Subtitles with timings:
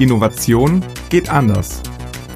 [0.00, 1.82] Innovation geht anders.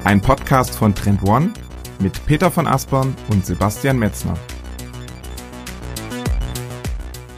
[0.03, 1.51] Ein Podcast von Trend One
[1.97, 4.35] mit Peter von Aspern und Sebastian Metzner.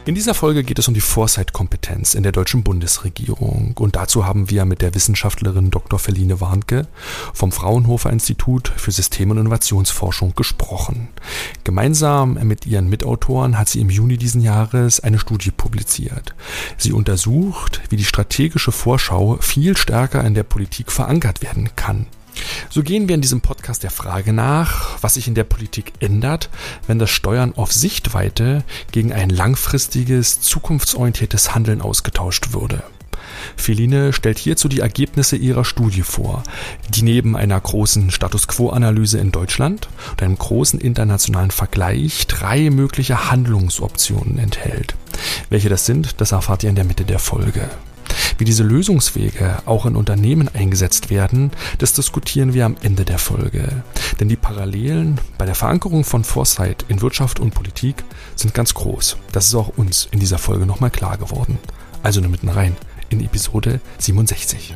[0.08, 3.74] In dieser Folge geht es um die Foresight-Kompetenz in der deutschen Bundesregierung.
[3.78, 5.98] Und dazu haben wir mit der Wissenschaftlerin Dr.
[5.98, 6.88] Feline Warnke
[7.34, 11.08] vom Fraunhofer Institut für System- und Innovationsforschung gesprochen.
[11.62, 16.34] Gemeinsam mit ihren Mitautoren hat sie im Juni diesen Jahres eine Studie publiziert.
[16.78, 22.06] Sie untersucht, wie die strategische Vorschau viel stärker in der Politik verankert werden kann.
[22.70, 26.50] So gehen wir in diesem Podcast der Frage nach, was sich in der Politik ändert,
[26.86, 32.82] wenn das Steuern auf Sichtweite gegen ein langfristiges, zukunftsorientiertes Handeln ausgetauscht würde.
[33.56, 36.42] Feline stellt hierzu die Ergebnisse ihrer Studie vor,
[36.88, 43.30] die neben einer großen Status Quo-Analyse in Deutschland und einem großen internationalen Vergleich drei mögliche
[43.30, 44.94] Handlungsoptionen enthält.
[45.50, 47.68] Welche das sind, das erfahrt ihr in der Mitte der Folge.
[48.38, 53.82] Wie diese Lösungswege auch in Unternehmen eingesetzt werden, das diskutieren wir am Ende der Folge.
[54.20, 58.04] Denn die Parallelen bei der Verankerung von Foresight in Wirtschaft und Politik
[58.36, 59.16] sind ganz groß.
[59.32, 61.58] Das ist auch uns in dieser Folge nochmal klar geworden.
[62.02, 62.76] Also nur mitten rein
[63.10, 64.74] in Episode 67.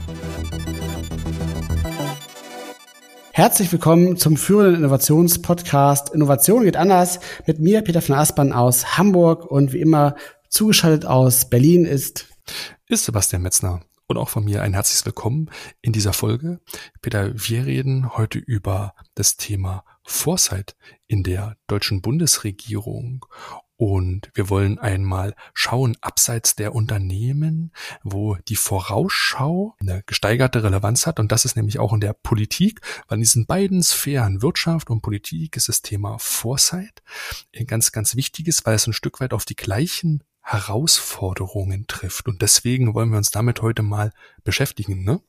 [3.35, 9.47] Herzlich willkommen zum führenden Innovationspodcast Innovation geht anders mit mir, Peter von Aspern aus Hamburg
[9.47, 10.17] und wie immer
[10.51, 12.27] zugeschaltet aus Berlin ist
[12.93, 13.81] ist Sebastian Metzner.
[14.07, 16.61] Und auch von mir ein herzliches Willkommen in dieser Folge.
[17.01, 20.77] Peter, wir reden heute über das Thema Foresight
[21.07, 23.25] in der deutschen Bundesregierung.
[23.77, 31.19] Und wir wollen einmal schauen, abseits der Unternehmen, wo die Vorausschau eine gesteigerte Relevanz hat.
[31.19, 35.01] Und das ist nämlich auch in der Politik, weil in diesen beiden Sphären, Wirtschaft und
[35.01, 37.03] Politik, ist das Thema Foresight
[37.57, 42.27] ein ganz, ganz wichtiges, weil es ein Stück weit auf die gleichen Herausforderungen trifft.
[42.27, 44.11] Und deswegen wollen wir uns damit heute mal
[44.43, 45.21] beschäftigen, ne?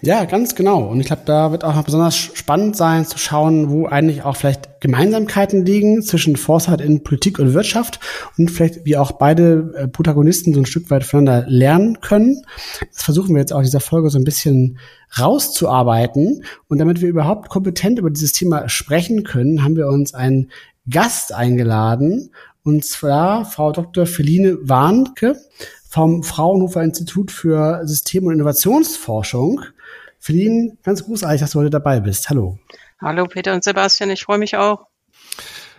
[0.00, 0.84] Ja, ganz genau.
[0.84, 4.36] Und ich glaube, da wird auch noch besonders spannend sein, zu schauen, wo eigentlich auch
[4.36, 8.00] vielleicht Gemeinsamkeiten liegen zwischen Foresight in Politik und Wirtschaft
[8.38, 12.42] und vielleicht wie auch beide äh, Protagonisten so ein Stück weit voneinander lernen können.
[12.90, 14.78] Das versuchen wir jetzt auch in dieser Folge so ein bisschen
[15.18, 16.42] rauszuarbeiten.
[16.68, 20.50] Und damit wir überhaupt kompetent über dieses Thema sprechen können, haben wir uns einen
[20.88, 22.30] Gast eingeladen
[22.64, 24.06] und zwar Frau Dr.
[24.06, 25.36] Feline Warnke
[25.88, 29.60] vom Fraunhofer Institut für System- und Innovationsforschung.
[30.18, 32.30] Feline, ganz großartig, dass du heute dabei bist.
[32.30, 32.58] Hallo.
[33.00, 34.86] Hallo Peter und Sebastian, ich freue mich auch.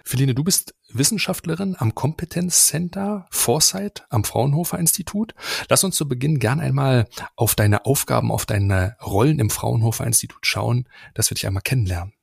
[0.03, 5.33] Feline, du bist Wissenschaftlerin am Kompetenzcenter Foresight am Fraunhofer Institut.
[5.67, 10.45] Lass uns zu Beginn gern einmal auf deine Aufgaben, auf deine Rollen im Fraunhofer Institut
[10.45, 12.13] schauen, dass wir dich einmal kennenlernen.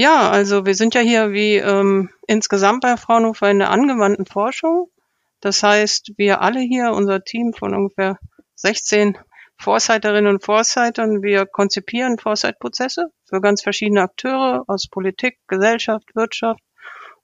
[0.00, 4.92] Ja, also wir sind ja hier wie ähm, insgesamt bei Fraunhofer in der angewandten Forschung.
[5.40, 8.16] Das heißt, wir alle hier, unser Team von ungefähr
[8.54, 9.18] 16
[9.56, 16.62] Foresighterinnen und Foresightern, wir konzipieren Foresight-Prozesse für ganz verschiedene Akteure aus Politik, Gesellschaft, Wirtschaft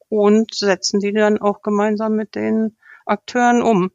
[0.09, 2.77] und setzen die dann auch gemeinsam mit den
[3.07, 3.93] Akteuren um.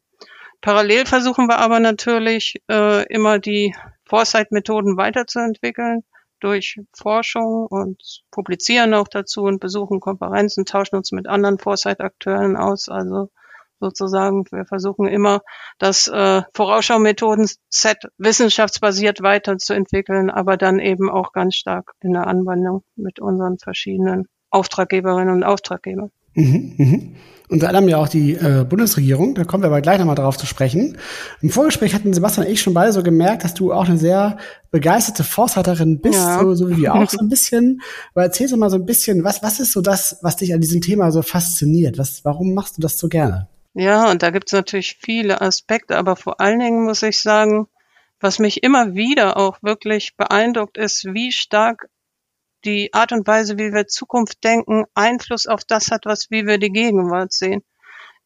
[0.62, 3.75] Parallel versuchen wir aber natürlich äh, immer die
[4.06, 6.06] Foresight-Methoden weiterzuentwickeln
[6.39, 12.89] durch Forschung und publizieren auch dazu und besuchen Konferenzen, tauschen uns mit anderen Foresight-Akteuren aus.
[12.89, 13.29] Also
[13.79, 15.41] sozusagen, wir versuchen immer,
[15.77, 23.19] das äh, Vorausschau-Methoden-Set wissenschaftsbasiert weiterzuentwickeln, aber dann eben auch ganz stark in der Anwendung mit
[23.19, 26.11] unseren verschiedenen Auftraggeberinnen und Auftraggebern.
[26.33, 27.16] Mhm, mhm.
[27.49, 30.45] Unter anderem ja auch die äh, Bundesregierung, da kommen wir aber gleich nochmal drauf zu
[30.45, 30.99] sprechen.
[31.41, 34.37] Im Vorgespräch hatten Sebastian und ich schon beide so gemerkt, dass du auch eine sehr
[34.69, 36.39] begeisterte Forsthalterin bist, ja.
[36.39, 37.81] so, so wie wir auch so ein bisschen.
[38.13, 40.61] Aber erzähl doch mal so ein bisschen, was, was ist so das, was dich an
[40.61, 41.97] diesem Thema so fasziniert?
[41.97, 43.47] Was, warum machst du das so gerne?
[43.73, 47.67] Ja, und da gibt es natürlich viele Aspekte, aber vor allen Dingen muss ich sagen,
[48.19, 51.88] was mich immer wieder auch wirklich beeindruckt ist, wie stark
[52.65, 56.57] die Art und Weise, wie wir Zukunft denken, Einfluss auf das hat, was wie wir
[56.57, 57.63] die Gegenwart sehen,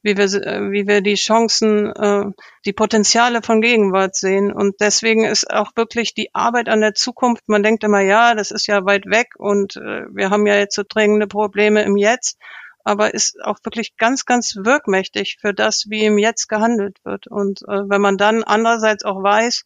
[0.01, 2.25] wie wir äh, wie wir die Chancen, äh,
[2.65, 4.51] die Potenziale von Gegenwart sehen.
[4.51, 7.44] Und deswegen ist auch wirklich die Arbeit an der Zukunft.
[7.47, 10.75] Man denkt immer, ja, das ist ja weit weg und äh, wir haben ja jetzt
[10.75, 12.38] so drängende Probleme im Jetzt,
[12.83, 17.27] aber ist auch wirklich ganz, ganz wirkmächtig für das, wie im Jetzt gehandelt wird.
[17.27, 19.63] Und wenn man dann andererseits auch weiß,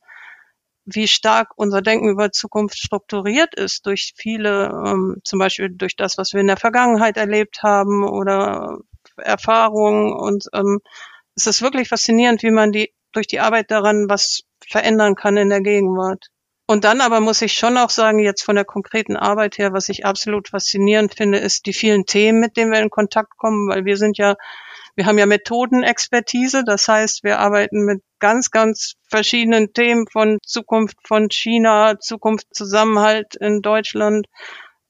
[0.88, 6.18] wie stark unser Denken über Zukunft strukturiert ist durch viele, ähm, zum Beispiel durch das,
[6.18, 8.80] was wir in der Vergangenheit erlebt haben oder
[9.18, 10.14] Erfahrungen.
[10.14, 10.80] Und ähm,
[11.36, 15.50] es ist wirklich faszinierend, wie man die durch die Arbeit daran was verändern kann in
[15.50, 16.28] der Gegenwart.
[16.68, 19.90] Und dann aber muss ich schon auch sagen, jetzt von der konkreten Arbeit her, was
[19.90, 23.86] ich absolut faszinierend finde, ist die vielen Themen, mit denen wir in Kontakt kommen, weil
[23.86, 24.36] wir sind ja
[24.98, 30.98] Wir haben ja Methodenexpertise, das heißt, wir arbeiten mit ganz, ganz verschiedenen Themen von Zukunft
[31.08, 34.26] von China, Zukunft Zusammenhalt in Deutschland,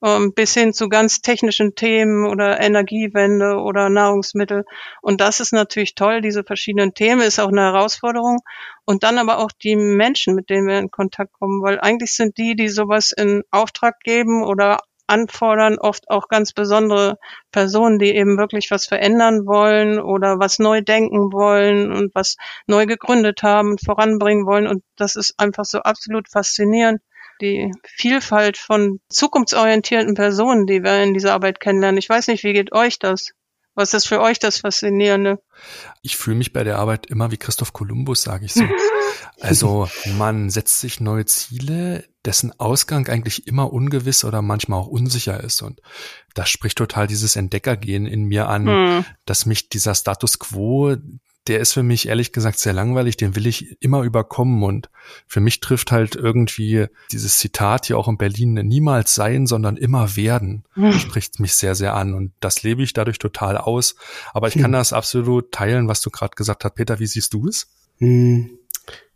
[0.02, 4.64] ähm, bis hin zu ganz technischen Themen oder Energiewende oder Nahrungsmittel.
[5.02, 8.40] Und das ist natürlich toll, diese verschiedenen Themen, ist auch eine Herausforderung.
[8.86, 12.38] Und dann aber auch die Menschen, mit denen wir in Kontakt kommen, weil eigentlich sind
[12.38, 17.18] die, die sowas in Auftrag geben oder anfordern, oft auch ganz besondere
[17.52, 22.38] Personen, die eben wirklich was verändern wollen oder was neu denken wollen und was
[22.68, 24.68] neu gegründet haben und voranbringen wollen.
[24.68, 27.02] Und das ist einfach so absolut faszinierend
[27.42, 32.00] die Vielfalt von zukunftsorientierten Personen, die wir in dieser Arbeit kennenlernen.
[32.00, 33.34] Ich weiß nicht, wie geht euch das?
[33.78, 35.40] Was ist für euch das Faszinierende?
[36.02, 38.64] Ich fühle mich bei der Arbeit immer wie Christoph Kolumbus, sage ich so.
[39.40, 39.88] Also
[40.18, 45.62] man setzt sich neue Ziele, dessen Ausgang eigentlich immer ungewiss oder manchmal auch unsicher ist.
[45.62, 45.80] Und
[46.34, 49.06] das spricht total dieses Entdeckergehen in mir an, hm.
[49.26, 50.96] dass mich dieser Status quo,
[51.48, 54.90] der ist für mich ehrlich gesagt sehr langweilig, den will ich immer überkommen und
[55.28, 60.16] für mich trifft halt irgendwie dieses Zitat hier auch in Berlin niemals sein, sondern immer
[60.16, 60.94] werden, mhm.
[60.94, 63.96] spricht mich sehr, sehr an und das lebe ich dadurch total aus.
[64.34, 64.74] Aber ich kann hm.
[64.74, 66.76] das absolut teilen, was du gerade gesagt hast.
[66.76, 67.68] Peter, wie siehst du es?
[68.00, 68.58] Hm.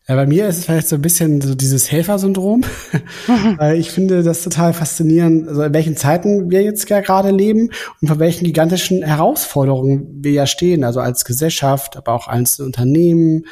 [0.07, 2.63] Ja, bei mir ist es vielleicht so ein bisschen so dieses Helfersyndrom,
[3.57, 7.69] weil ich finde das total faszinierend, also in welchen Zeiten wir jetzt ja gerade leben
[8.01, 13.45] und vor welchen gigantischen Herausforderungen wir ja stehen, also als Gesellschaft, aber auch als Unternehmen.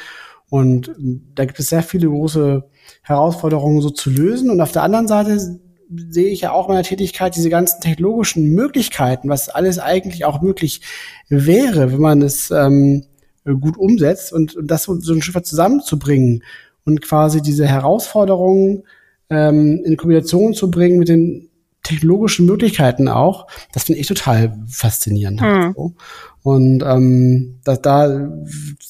[0.48, 0.90] Und
[1.36, 2.68] da gibt es sehr viele große
[3.02, 4.50] Herausforderungen so zu lösen.
[4.50, 5.60] Und auf der anderen Seite
[6.08, 10.80] sehe ich ja auch meiner Tätigkeit diese ganzen technologischen Möglichkeiten, was alles eigentlich auch möglich
[11.28, 15.44] wäre, wenn man es ähm, äh, gut umsetzt und, und das so, so ein Stück
[15.44, 16.42] zusammenzubringen
[16.84, 18.84] und quasi diese Herausforderungen
[19.30, 21.50] ähm, in Kombination zu bringen mit den
[21.82, 25.40] technologischen Möglichkeiten auch, das finde ich total faszinierend.
[25.40, 25.72] Mhm.
[25.74, 25.94] so.
[26.42, 28.30] Und ähm, da, da,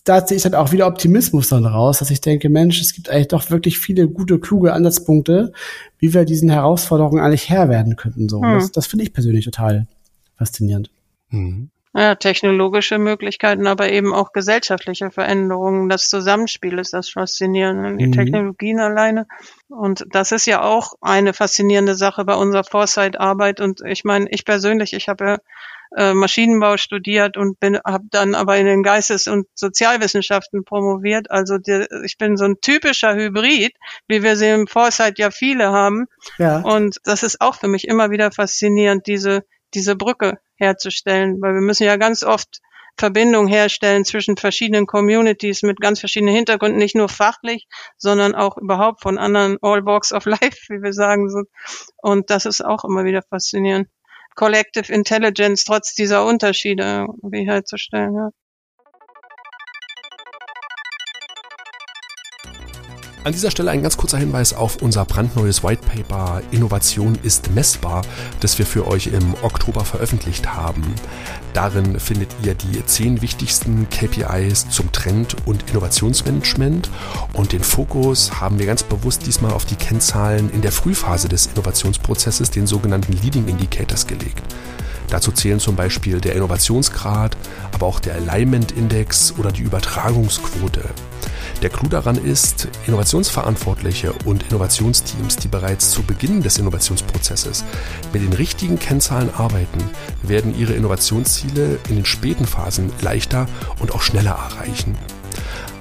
[0.04, 3.08] da sehe ich halt auch wieder Optimismus dann raus, dass ich denke, Mensch, es gibt
[3.08, 5.52] eigentlich doch wirklich viele gute, kluge Ansatzpunkte,
[5.98, 8.28] wie wir diesen Herausforderungen eigentlich Herr werden könnten.
[8.28, 8.40] So.
[8.40, 8.54] Mhm.
[8.54, 9.86] Das, das finde ich persönlich total
[10.36, 10.90] faszinierend.
[11.30, 11.70] Mhm.
[11.92, 15.88] Ja, technologische Möglichkeiten, aber eben auch gesellschaftliche Veränderungen.
[15.88, 18.12] Das Zusammenspiel ist das Faszinierende, die mhm.
[18.12, 19.26] Technologien alleine.
[19.68, 23.60] Und das ist ja auch eine faszinierende Sache bei unserer Foresight-Arbeit.
[23.60, 25.38] Und ich meine, ich persönlich, ich habe ja
[25.96, 31.28] äh, Maschinenbau studiert und bin habe dann aber in den Geistes- und Sozialwissenschaften promoviert.
[31.32, 33.72] Also die, ich bin so ein typischer Hybrid,
[34.06, 36.06] wie wir sie im Foresight ja viele haben.
[36.38, 36.60] Ja.
[36.60, 39.42] Und das ist auch für mich immer wieder faszinierend, diese
[39.74, 42.60] diese Brücke herzustellen, weil wir müssen ja ganz oft
[42.96, 47.66] Verbindung herstellen zwischen verschiedenen Communities mit ganz verschiedenen Hintergründen, nicht nur fachlich,
[47.96, 51.28] sondern auch überhaupt von anderen All Walks of Life, wie wir sagen.
[51.96, 53.88] Und das ist auch immer wieder faszinierend.
[54.34, 58.14] Collective Intelligence trotz dieser Unterschiede wie herzustellen.
[58.14, 58.30] Ja.
[63.22, 68.00] An dieser Stelle ein ganz kurzer Hinweis auf unser brandneues White Paper Innovation ist messbar,
[68.40, 70.94] das wir für euch im Oktober veröffentlicht haben.
[71.52, 76.88] Darin findet ihr die zehn wichtigsten KPIs zum Trend- und Innovationsmanagement
[77.34, 81.44] und den Fokus haben wir ganz bewusst diesmal auf die Kennzahlen in der Frühphase des
[81.44, 84.42] Innovationsprozesses, den sogenannten Leading Indicators gelegt.
[85.10, 87.36] Dazu zählen zum Beispiel der Innovationsgrad,
[87.72, 90.84] aber auch der Alignment Index oder die Übertragungsquote.
[91.62, 97.64] Der Clou daran ist, Innovationsverantwortliche und Innovationsteams, die bereits zu Beginn des Innovationsprozesses
[98.14, 99.78] mit den richtigen Kennzahlen arbeiten,
[100.22, 103.46] werden ihre Innovationsziele in den späten Phasen leichter
[103.78, 104.96] und auch schneller erreichen.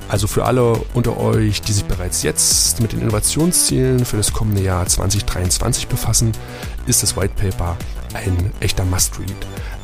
[0.10, 4.62] Also für alle unter euch, die sich bereits jetzt mit den Innovationszielen für das kommende
[4.62, 6.34] Jahr 2023 befassen,
[6.88, 7.78] ist das White Paper
[8.14, 9.30] ein echter Must-Read.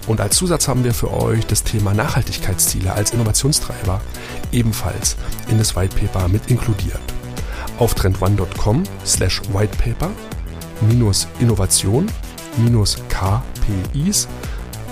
[0.07, 4.01] Und als Zusatz haben wir für euch das Thema Nachhaltigkeitsziele als Innovationstreiber
[4.51, 5.15] ebenfalls
[5.49, 6.99] in das White Paper mit inkludiert.
[7.79, 10.09] Auf trendone.com slash whitepaper
[10.81, 12.07] minus Innovation
[12.57, 14.27] minus KPIs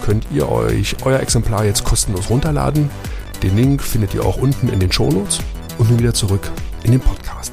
[0.03, 2.89] könnt ihr euch euer Exemplar jetzt kostenlos runterladen.
[3.41, 5.39] Den Link findet ihr auch unten in den Shownotes
[5.77, 6.51] und nun wieder zurück
[6.83, 7.52] in den Podcast.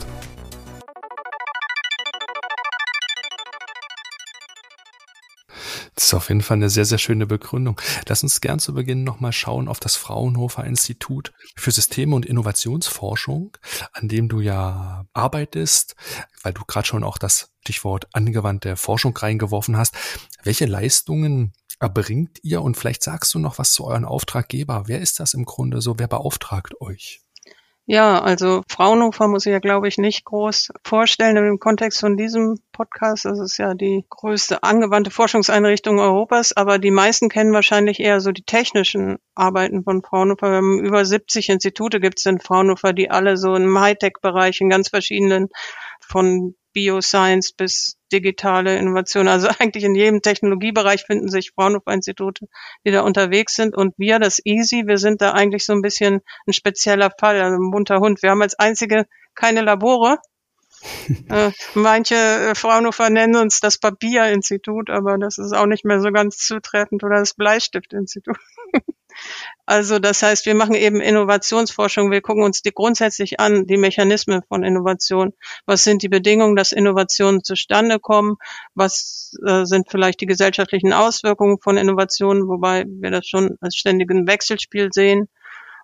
[6.10, 7.80] Ist auf jeden Fall eine sehr, sehr schöne Begründung.
[8.08, 13.56] Lass uns gern zu Beginn nochmal schauen auf das Fraunhofer Institut für Systeme und Innovationsforschung,
[13.92, 15.94] an dem du ja arbeitest,
[16.42, 19.94] weil du gerade schon auch das Stichwort angewandte Forschung reingeworfen hast.
[20.42, 22.62] Welche Leistungen erbringt ihr?
[22.62, 24.84] Und vielleicht sagst du noch was zu euren Auftraggeber.
[24.86, 25.98] Wer ist das im Grunde so?
[26.00, 27.22] Wer beauftragt euch?
[27.92, 32.60] Ja, also Fraunhofer muss ich ja, glaube ich, nicht groß vorstellen im Kontext von diesem
[32.70, 33.24] Podcast.
[33.24, 38.30] Das ist ja die größte angewandte Forschungseinrichtung Europas, aber die meisten kennen wahrscheinlich eher so
[38.30, 40.50] die technischen Arbeiten von Fraunhofer.
[40.50, 44.68] Wir haben über 70 Institute gibt es in Fraunhofer, die alle so im Hightech-Bereich in
[44.68, 45.48] ganz verschiedenen
[46.00, 49.28] von Bioscience bis digitale Innovation.
[49.28, 52.46] Also eigentlich in jedem Technologiebereich finden sich Fraunhofer-Institute,
[52.84, 53.76] die da unterwegs sind.
[53.76, 57.56] Und wir, das EASY, wir sind da eigentlich so ein bisschen ein spezieller Fall, also
[57.56, 58.22] ein bunter Hund.
[58.22, 60.18] Wir haben als einzige keine Labore.
[61.28, 66.10] äh, manche äh, Fraunhofer nennen uns das Papierinstitut, aber das ist auch nicht mehr so
[66.10, 68.38] ganz zutreffend oder das Bleistiftinstitut.
[69.66, 72.10] Also das heißt, wir machen eben Innovationsforschung.
[72.10, 75.32] Wir gucken uns die grundsätzlich an, die Mechanismen von Innovation.
[75.66, 78.36] Was sind die Bedingungen, dass Innovationen zustande kommen?
[78.74, 84.26] Was äh, sind vielleicht die gesellschaftlichen Auswirkungen von Innovationen, wobei wir das schon als ständigen
[84.26, 85.28] Wechselspiel sehen?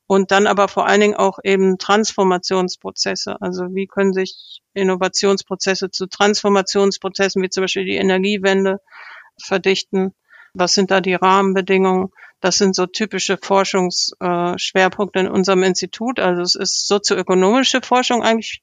[0.09, 3.41] Und dann aber vor allen Dingen auch eben Transformationsprozesse.
[3.41, 8.81] Also wie können sich Innovationsprozesse zu Transformationsprozessen wie zum Beispiel die Energiewende
[9.41, 10.15] verdichten?
[10.55, 12.11] Was sind da die Rahmenbedingungen?
[12.47, 16.21] Das sind so typische Forschungsschwerpunkte in unserem Institut.
[16.21, 18.63] Also es ist sozioökonomische Forschung eigentlich,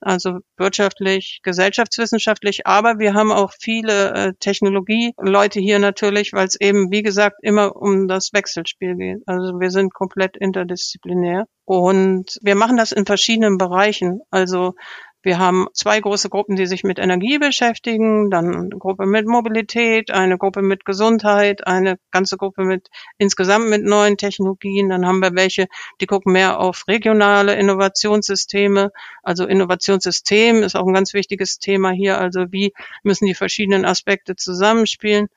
[0.00, 6.90] also wirtschaftlich, gesellschaftswissenschaftlich, aber wir haben auch viele äh, Technologieleute hier natürlich, weil es eben,
[6.90, 9.18] wie gesagt, immer um das Wechselspiel geht.
[9.26, 14.22] Also wir sind komplett interdisziplinär und wir machen das in verschiedenen Bereichen.
[14.32, 14.74] Also
[15.22, 20.10] wir haben zwei große Gruppen, die sich mit Energie beschäftigen, dann eine Gruppe mit Mobilität,
[20.10, 24.88] eine Gruppe mit Gesundheit, eine ganze Gruppe mit insgesamt mit neuen Technologien.
[24.88, 25.66] Dann haben wir welche,
[26.00, 28.92] die gucken mehr auf regionale Innovationssysteme.
[29.22, 32.18] Also Innovationssystem ist auch ein ganz wichtiges Thema hier.
[32.18, 32.72] Also wie
[33.02, 35.28] müssen die verschiedenen Aspekte zusammenspielen?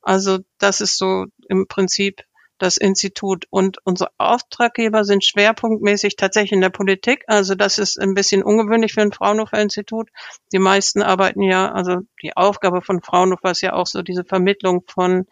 [0.00, 2.22] Also das ist so im Prinzip
[2.58, 3.46] das Institut.
[3.50, 7.24] Und unsere Auftraggeber sind schwerpunktmäßig tatsächlich in der Politik.
[7.26, 10.08] Also das ist ein bisschen ungewöhnlich für ein Fraunhofer-Institut.
[10.52, 14.84] Die meisten arbeiten ja, also die Aufgabe von Fraunhofer ist ja auch so diese Vermittlung
[14.86, 15.26] von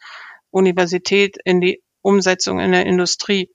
[0.51, 3.51] Universität in die Umsetzung in der Industrie.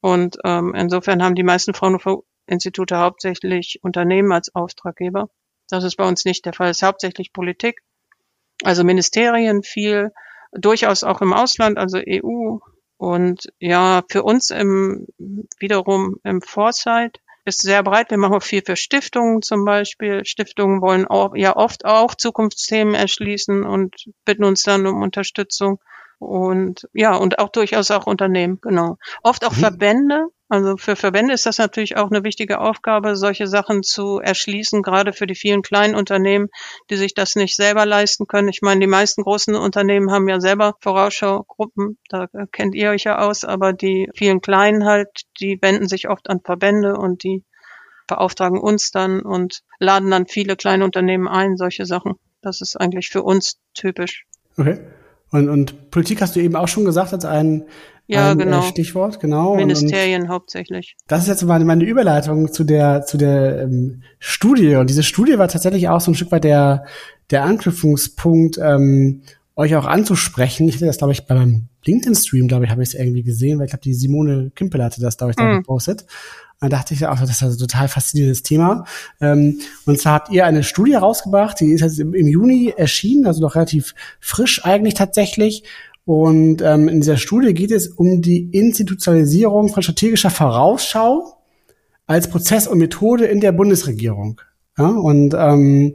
[0.00, 5.30] Und ähm, insofern haben die meisten Fraunhofer-Institute hauptsächlich Unternehmen als Auftraggeber.
[5.68, 6.70] Das ist bei uns nicht der Fall.
[6.70, 7.80] Es ist hauptsächlich Politik.
[8.62, 10.12] Also Ministerien viel,
[10.52, 12.58] durchaus auch im Ausland, also EU,
[12.96, 15.06] und ja, für uns im,
[15.58, 18.10] wiederum im Foresight ist sehr breit.
[18.10, 20.24] Wir machen auch viel für Stiftungen zum Beispiel.
[20.24, 25.80] Stiftungen wollen auch, ja oft auch Zukunftsthemen erschließen und bitten uns dann um Unterstützung.
[26.18, 28.96] Und ja, und auch durchaus auch Unternehmen, genau.
[29.22, 29.60] Oft auch mhm.
[29.60, 34.82] Verbände, also für Verbände ist das natürlich auch eine wichtige Aufgabe, solche Sachen zu erschließen,
[34.82, 36.46] gerade für die vielen kleinen Unternehmen,
[36.90, 38.48] die sich das nicht selber leisten können.
[38.48, 43.18] Ich meine, die meisten großen Unternehmen haben ja selber Vorausschaugruppen, da kennt ihr euch ja
[43.18, 45.08] aus, aber die vielen kleinen halt,
[45.40, 47.42] die wenden sich oft an Verbände und die
[48.06, 52.14] beauftragen uns dann und laden dann viele kleine Unternehmen ein, solche Sachen.
[52.42, 54.24] Das ist eigentlich für uns typisch.
[54.56, 54.78] Okay.
[55.30, 57.64] Und, und Politik hast du eben auch schon gesagt als ein
[58.06, 58.60] ja, ein, äh, genau.
[58.60, 59.56] Äh, Stichwort, genau.
[59.56, 60.96] Ministerien und, und hauptsächlich.
[61.06, 64.76] Das ist jetzt meine, meine Überleitung zu der, zu der ähm, Studie.
[64.76, 66.84] Und diese Studie war tatsächlich auch so ein Stück weit der,
[67.30, 69.22] der Anknüpfungspunkt, ähm,
[69.56, 70.68] euch auch anzusprechen.
[70.68, 73.66] Ich hatte das, glaube ich, beim LinkedIn-Stream, glaube ich, habe ich es irgendwie gesehen, weil
[73.66, 75.56] ich glaube, die Simone Kimpel hatte das, glaube ich, da mm.
[75.58, 76.06] gepostet.
[76.60, 78.84] Und da dachte ich auch, das ist ein total faszinierendes Thema.
[79.20, 83.26] Ähm, und zwar habt ihr eine Studie rausgebracht, die ist jetzt im, im Juni erschienen,
[83.26, 85.64] also noch relativ frisch eigentlich tatsächlich.
[86.04, 91.38] Und ähm, in dieser Studie geht es um die Institutionalisierung von strategischer Vorausschau
[92.06, 94.40] als Prozess und Methode in der Bundesregierung.
[94.76, 95.94] Ja, und ähm,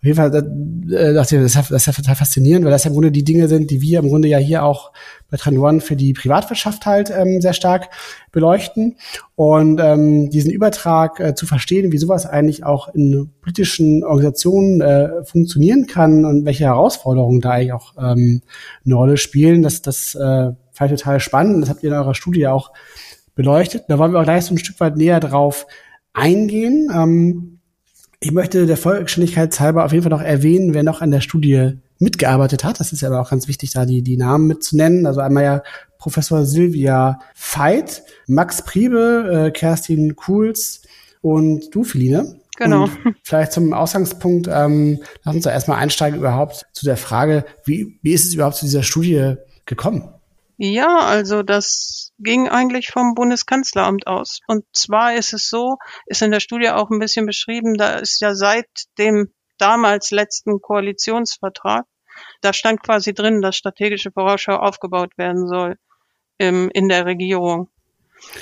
[0.00, 2.94] auf jeden Fall äh, dachte ich, das ist, ist total faszinierend, weil das ja im
[2.94, 4.92] Grunde die Dinge sind, die wir im Grunde ja hier auch
[5.28, 7.90] bei Trend One für die Privatwirtschaft halt ähm, sehr stark
[8.32, 8.96] beleuchten.
[9.34, 15.22] Und ähm, diesen Übertrag äh, zu verstehen, wie sowas eigentlich auch in politischen Organisationen äh,
[15.24, 18.40] funktionieren kann und welche Herausforderungen da eigentlich auch ähm,
[18.86, 21.62] eine Rolle spielen, das, das äh, fand ich total spannend.
[21.62, 22.72] Das habt ihr in eurer Studie auch
[23.34, 23.84] beleuchtet.
[23.88, 25.66] Da wollen wir auch gleich so ein Stück weit näher drauf
[26.14, 26.90] eingehen.
[26.90, 27.59] Ähm,
[28.20, 31.78] ich möchte der Vollständigkeit halber auf jeden Fall noch erwähnen, wer noch an der Studie
[31.98, 32.78] mitgearbeitet hat.
[32.78, 35.06] Das ist ja aber auch ganz wichtig, da die, die Namen mitzunennen.
[35.06, 35.62] Also einmal ja
[35.98, 40.82] Professor Silvia Veit, Max Priebe, äh, Kerstin Kuhls
[41.22, 42.40] und du, Feline.
[42.56, 42.84] Genau.
[42.84, 47.98] Und vielleicht zum Ausgangspunkt, ähm, lass uns da erstmal einsteigen überhaupt zu der Frage, wie,
[48.02, 50.12] wie ist es überhaupt zu dieser Studie gekommen?
[50.58, 54.40] Ja, also das ging eigentlich vom Bundeskanzleramt aus.
[54.46, 58.20] Und zwar ist es so, ist in der Studie auch ein bisschen beschrieben, da ist
[58.20, 61.84] ja seit dem damals letzten Koalitionsvertrag,
[62.40, 65.76] da stand quasi drin, dass strategische Vorausschau aufgebaut werden soll
[66.38, 67.68] im, in der Regierung.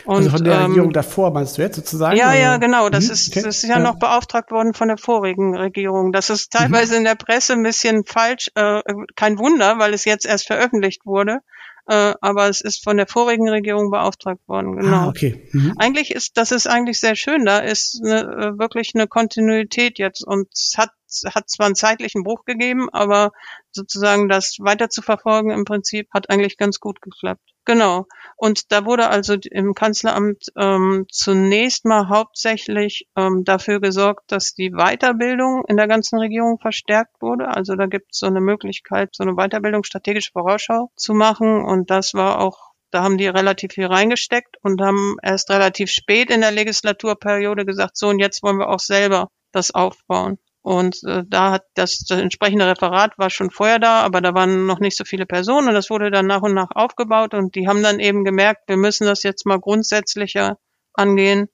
[0.04, 2.16] Und, also von der ähm, Regierung davor meinst du jetzt sozusagen?
[2.16, 2.38] Ja, oder?
[2.38, 2.88] ja, genau.
[2.88, 3.42] Das, mhm, ist, okay.
[3.42, 6.12] das ist ja, ja, noch beauftragt worden von der vorigen Regierung.
[6.12, 6.98] Das ist teilweise mhm.
[6.98, 8.50] in der Presse ein bisschen falsch.
[8.56, 8.82] Äh,
[9.14, 11.40] kein Wunder, weil es jetzt erst veröffentlicht wurde
[11.88, 14.76] äh, aber es ist von der vorigen Regierung beauftragt worden.
[14.76, 14.96] Genau.
[14.96, 15.48] Ah, okay.
[15.52, 15.74] Mhm.
[15.78, 17.46] Eigentlich ist das ist eigentlich sehr schön.
[17.46, 20.90] Da ist eine, äh, wirklich eine Kontinuität jetzt und es hat
[21.34, 23.32] hat zwar einen zeitlichen Bruch gegeben, aber
[23.70, 27.54] sozusagen das weiter zu verfolgen im Prinzip hat eigentlich ganz gut geklappt.
[27.68, 28.06] Genau.
[28.38, 34.70] Und da wurde also im Kanzleramt ähm, zunächst mal hauptsächlich ähm, dafür gesorgt, dass die
[34.70, 37.48] Weiterbildung in der ganzen Regierung verstärkt wurde.
[37.48, 41.62] Also da gibt es so eine Möglichkeit, so eine Weiterbildung strategische Vorausschau zu machen.
[41.62, 46.30] Und das war auch da haben die relativ viel reingesteckt und haben erst relativ spät
[46.30, 50.38] in der Legislaturperiode gesagt, so und jetzt wollen wir auch selber das aufbauen.
[50.62, 54.66] Und äh, da hat das, das entsprechende Referat war schon vorher da, aber da waren
[54.66, 57.68] noch nicht so viele Personen und das wurde dann nach und nach aufgebaut und die
[57.68, 60.58] haben dann eben gemerkt, wir müssen das jetzt mal grundsätzlicher
[60.92, 61.48] angehen.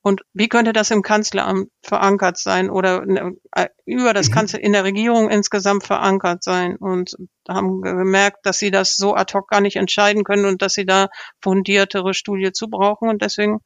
[0.00, 3.04] Und wie könnte das im Kanzleramt verankert sein oder
[3.52, 4.34] äh, über das mhm.
[4.34, 6.76] Kanzler in der Regierung insgesamt verankert sein?
[6.76, 7.14] Und
[7.48, 10.86] haben gemerkt, dass sie das so ad hoc gar nicht entscheiden können und dass sie
[10.86, 11.08] da
[11.42, 13.58] fundiertere Studie zu brauchen und deswegen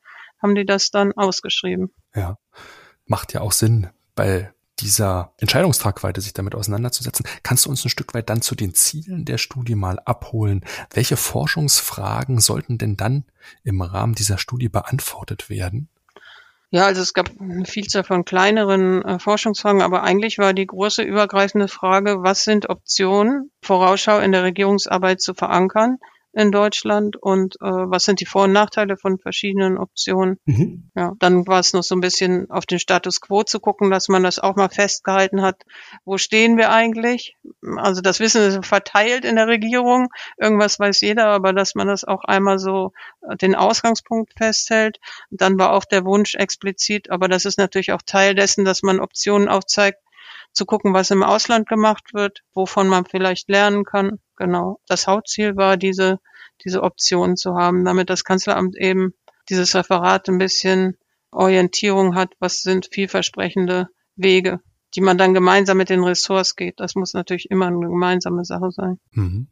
[0.43, 1.93] haben die das dann ausgeschrieben.
[2.15, 2.39] Ja,
[3.07, 7.27] macht ja auch Sinn, weil dieser Entscheidungstragweite sich damit auseinanderzusetzen.
[7.43, 10.65] Kannst du uns ein Stück weit dann zu den Zielen der Studie mal abholen?
[10.93, 13.25] Welche Forschungsfragen sollten denn dann
[13.65, 15.89] im Rahmen dieser Studie beantwortet werden?
[16.71, 21.03] Ja, also es gab eine Vielzahl von kleineren äh, Forschungsfragen, aber eigentlich war die große
[21.03, 25.99] übergreifende Frage, was sind Optionen, Vorausschau in der Regierungsarbeit zu verankern?
[26.33, 30.39] In Deutschland und äh, was sind die Vor- und Nachteile von verschiedenen Optionen.
[30.47, 30.91] Mhm.
[30.95, 34.09] Ja, dann war es noch so ein bisschen auf den Status quo zu gucken, dass
[34.09, 35.63] man das auch mal festgehalten hat.
[36.05, 37.37] Wo stehen wir eigentlich?
[37.77, 40.09] Also das Wissen ist verteilt in der Regierung.
[40.39, 42.93] Irgendwas weiß jeder, aber dass man das auch einmal so
[43.29, 44.99] äh, den Ausgangspunkt festhält.
[45.31, 49.01] Dann war auch der Wunsch explizit, aber das ist natürlich auch Teil dessen, dass man
[49.01, 50.02] Optionen aufzeigt,
[50.53, 54.19] zu gucken, was im Ausland gemacht wird, wovon man vielleicht lernen kann.
[54.37, 54.81] Genau.
[54.87, 56.19] Das Hauptziel war, diese,
[56.65, 59.15] diese Option zu haben, damit das Kanzleramt eben
[59.49, 60.97] dieses Referat ein bisschen
[61.31, 64.61] Orientierung hat, was sind vielversprechende Wege,
[64.95, 66.79] die man dann gemeinsam mit den Ressorts geht.
[66.79, 69.01] Das muss natürlich immer eine gemeinsame Sache sein.
[69.13, 69.49] Mhm.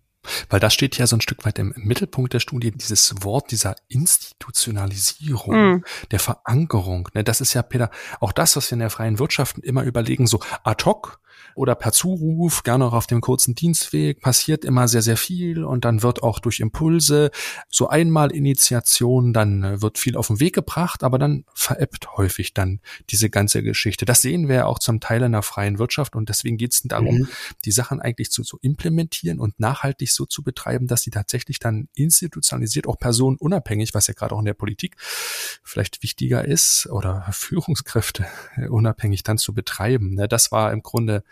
[0.49, 3.77] Weil das steht ja so ein Stück weit im Mittelpunkt der Studie, dieses Wort dieser
[3.89, 5.85] Institutionalisierung, mm.
[6.11, 7.09] der Verankerung.
[7.15, 10.27] Ne, das ist ja, Peter, auch das, was wir in der freien Wirtschaft immer überlegen,
[10.27, 11.21] so ad hoc,
[11.55, 15.85] oder per Zuruf, gerne auch auf dem kurzen Dienstweg, passiert immer sehr, sehr viel und
[15.85, 17.31] dann wird auch durch Impulse
[17.69, 22.55] so einmal Initiation, dann äh, wird viel auf den Weg gebracht, aber dann veräppt häufig
[22.55, 24.05] dann diese ganze Geschichte.
[24.05, 26.83] Das sehen wir ja auch zum Teil in der freien Wirtschaft und deswegen geht es
[26.85, 27.29] darum, mhm.
[27.65, 31.89] die Sachen eigentlich zu, zu implementieren und nachhaltig so zu betreiben, dass sie tatsächlich dann
[31.95, 38.27] institutionalisiert, auch personenunabhängig, was ja gerade auch in der Politik vielleicht wichtiger ist, oder Führungskräfte
[38.69, 40.15] unabhängig dann zu betreiben.
[40.15, 40.29] Ne?
[40.29, 41.25] Das war im Grunde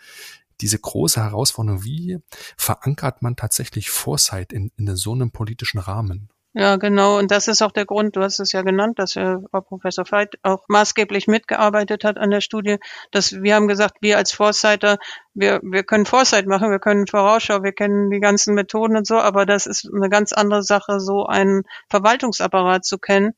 [0.61, 2.17] diese große Herausforderung, wie
[2.57, 6.29] verankert man tatsächlich Foresight in, in so einem politischen Rahmen?
[6.53, 7.19] Ja, genau.
[7.19, 10.35] Und das ist auch der Grund, du hast es ja genannt, dass Frau Professor Veit
[10.41, 12.77] auch maßgeblich mitgearbeitet hat an der Studie,
[13.11, 14.97] dass wir haben gesagt, wir als Foresighter,
[15.35, 19.19] wir, wir können Foresight machen, wir können Vorausschau, wir kennen die ganzen Methoden und so,
[19.19, 23.35] aber das ist eine ganz andere Sache, so einen Verwaltungsapparat zu kennen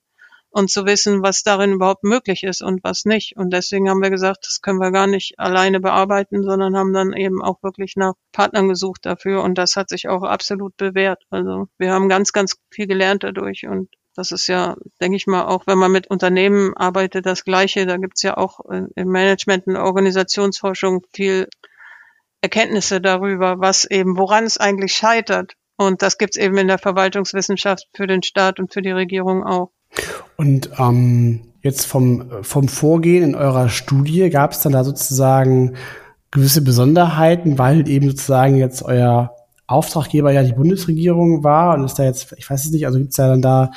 [0.51, 3.37] und zu wissen, was darin überhaupt möglich ist und was nicht.
[3.37, 7.13] Und deswegen haben wir gesagt, das können wir gar nicht alleine bearbeiten, sondern haben dann
[7.13, 9.41] eben auch wirklich nach Partnern gesucht dafür.
[9.43, 11.23] Und das hat sich auch absolut bewährt.
[11.29, 15.45] Also wir haben ganz, ganz viel gelernt dadurch und das ist ja, denke ich mal,
[15.45, 17.85] auch wenn man mit Unternehmen arbeitet, das Gleiche.
[17.85, 21.47] Da gibt's ja auch im Management und Organisationsforschung viel
[22.41, 25.55] Erkenntnisse darüber, was eben, woran es eigentlich scheitert.
[25.77, 29.71] Und das gibt's eben in der Verwaltungswissenschaft für den Staat und für die Regierung auch.
[30.37, 35.75] Und ähm, jetzt vom, vom Vorgehen in eurer Studie gab es dann da sozusagen
[36.31, 39.35] gewisse Besonderheiten, weil eben sozusagen jetzt euer
[39.67, 43.11] Auftraggeber ja die Bundesregierung war und ist da jetzt, ich weiß es nicht, also gibt
[43.11, 43.71] es ja dann da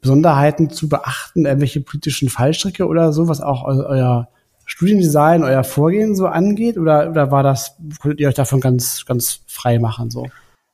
[0.00, 4.28] Besonderheiten zu beachten, irgendwelche politischen Fallstricke oder so, was auch eu euer
[4.66, 6.78] Studiendesign, euer Vorgehen so angeht?
[6.78, 10.26] Oder, oder war das, konntet ihr euch davon ganz, ganz frei machen so?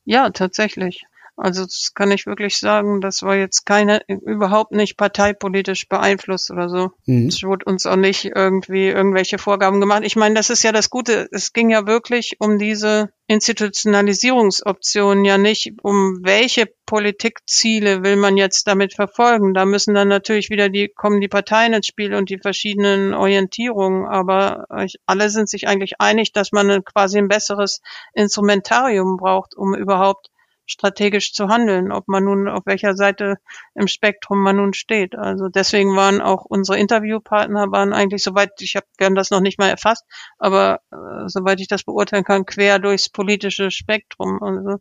[0.04, 1.04] Ja, tatsächlich.
[1.40, 6.68] Also das kann ich wirklich sagen, das war jetzt keine, überhaupt nicht parteipolitisch beeinflusst oder
[6.68, 6.90] so.
[7.06, 7.28] Mhm.
[7.28, 10.02] Es wurde uns auch nicht irgendwie irgendwelche Vorgaben gemacht.
[10.04, 11.28] Ich meine, das ist ja das Gute.
[11.32, 18.66] Es ging ja wirklich um diese Institutionalisierungsoption, ja nicht um welche Politikziele will man jetzt
[18.66, 19.54] damit verfolgen.
[19.54, 24.06] Da müssen dann natürlich wieder die, kommen die Parteien ins Spiel und die verschiedenen Orientierungen.
[24.06, 24.66] Aber
[25.06, 27.80] alle sind sich eigentlich einig, dass man quasi ein besseres
[28.12, 30.28] Instrumentarium braucht, um überhaupt
[30.70, 33.36] strategisch zu handeln, ob man nun auf welcher Seite
[33.74, 35.16] im Spektrum man nun steht.
[35.16, 39.58] Also deswegen waren auch unsere Interviewpartner waren eigentlich soweit ich habe gern das noch nicht
[39.58, 40.04] mal erfasst,
[40.38, 44.42] aber äh, soweit ich das beurteilen kann, quer durchs politische Spektrum.
[44.42, 44.78] Also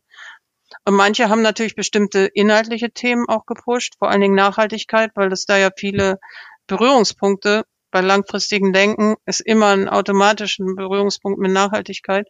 [0.84, 5.44] und manche haben natürlich bestimmte inhaltliche Themen auch gepusht, vor allen Dingen Nachhaltigkeit, weil es
[5.44, 6.20] da ja viele
[6.68, 12.28] Berührungspunkte bei langfristigem Denken ist immer ein automatischen Berührungspunkt mit Nachhaltigkeit.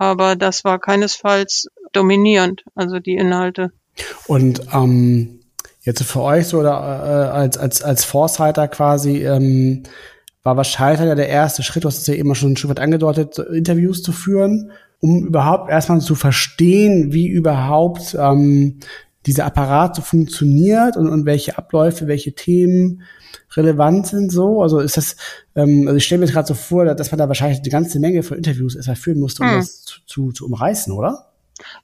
[0.00, 3.70] Aber das war keinesfalls dominierend, also die Inhalte.
[4.26, 5.40] Und ähm,
[5.82, 9.82] jetzt für euch so oder äh, als als als Foresighter quasi ähm,
[10.42, 12.80] war wahrscheinlich ja der erste Schritt, du hast es ja immer schon ein Stück weit
[12.80, 18.80] angedeutet, Interviews zu führen um überhaupt erstmal zu verstehen, wie überhaupt ähm,
[19.26, 23.02] dieser Apparat so funktioniert und, und welche Abläufe, welche Themen
[23.56, 24.62] relevant sind so?
[24.62, 25.16] Also ist das,
[25.54, 28.22] ähm, also ich stelle mir gerade so vor, dass man da wahrscheinlich eine ganze Menge
[28.22, 29.56] von Interviews erstmal führen musste, um hm.
[29.56, 31.32] das zu, zu, zu umreißen, oder?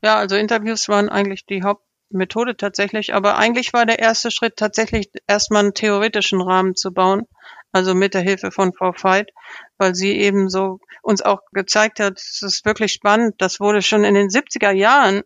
[0.02, 5.10] Ja, also Interviews waren eigentlich die Hauptmethode tatsächlich, aber eigentlich war der erste Schritt tatsächlich
[5.26, 7.26] erstmal einen theoretischen Rahmen zu bauen,
[7.72, 9.30] also mit der Hilfe von Frau Veit,
[9.78, 14.04] weil sie eben so uns auch gezeigt hat, es ist wirklich spannend, das wurde schon
[14.04, 15.22] in den 70er Jahren,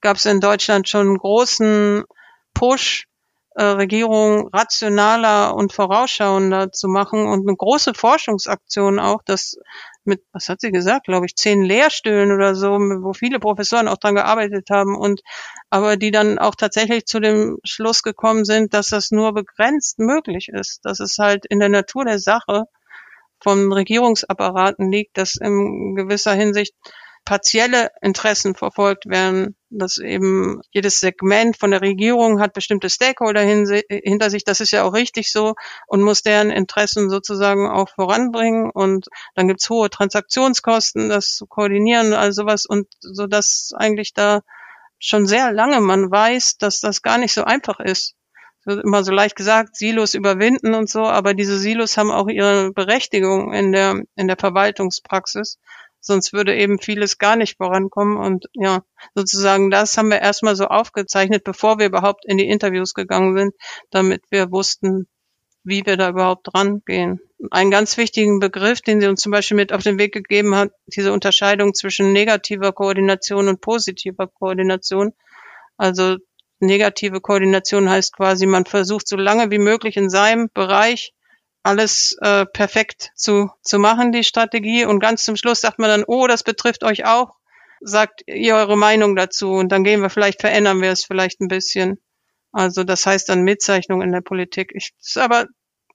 [0.00, 2.04] gab es in Deutschland schon einen großen
[2.54, 3.06] Push,
[3.56, 9.56] äh, Regierung rationaler und vorausschauender zu machen und eine große Forschungsaktion auch, das
[10.04, 13.98] mit, was hat sie gesagt, glaube ich, zehn Lehrstühlen oder so, wo viele Professoren auch
[13.98, 15.20] dran gearbeitet haben und
[15.68, 20.48] aber die dann auch tatsächlich zu dem Schluss gekommen sind, dass das nur begrenzt möglich
[20.52, 22.64] ist, dass es halt in der Natur der Sache
[23.42, 26.74] von Regierungsapparaten liegt, dass in gewisser Hinsicht
[27.24, 34.30] partielle Interessen verfolgt werden, dass eben jedes Segment von der Regierung hat bestimmte Stakeholder hinter
[34.30, 35.54] sich, das ist ja auch richtig so
[35.86, 38.70] und muss deren Interessen sozusagen auch voranbringen.
[38.70, 42.66] Und dann gibt's hohe Transaktionskosten, das zu koordinieren, also sowas.
[42.66, 44.40] Und so dass eigentlich da
[44.98, 48.14] schon sehr lange man weiß, dass das gar nicht so einfach ist.
[48.66, 53.52] immer so leicht gesagt, Silos überwinden und so, aber diese Silos haben auch ihre Berechtigung
[53.54, 55.58] in der, in der Verwaltungspraxis
[56.00, 58.16] sonst würde eben vieles gar nicht vorankommen.
[58.16, 58.82] Und ja,
[59.14, 63.54] sozusagen das haben wir erstmal so aufgezeichnet, bevor wir überhaupt in die Interviews gegangen sind,
[63.90, 65.06] damit wir wussten,
[65.62, 67.20] wie wir da überhaupt rangehen.
[67.50, 70.72] Einen ganz wichtigen Begriff, den sie uns zum Beispiel mit auf den Weg gegeben hat,
[70.86, 75.12] diese Unterscheidung zwischen negativer Koordination und positiver Koordination.
[75.76, 76.16] Also
[76.60, 81.12] negative Koordination heißt quasi, man versucht so lange wie möglich in seinem Bereich
[81.62, 84.84] alles äh, perfekt zu, zu machen, die Strategie.
[84.84, 87.36] Und ganz zum Schluss sagt man dann, oh, das betrifft euch auch.
[87.80, 91.48] Sagt ihr eure Meinung dazu und dann gehen wir vielleicht, verändern wir es vielleicht ein
[91.48, 91.98] bisschen.
[92.52, 94.72] Also das heißt dann Mitzeichnung in der Politik.
[94.74, 95.46] Ich, aber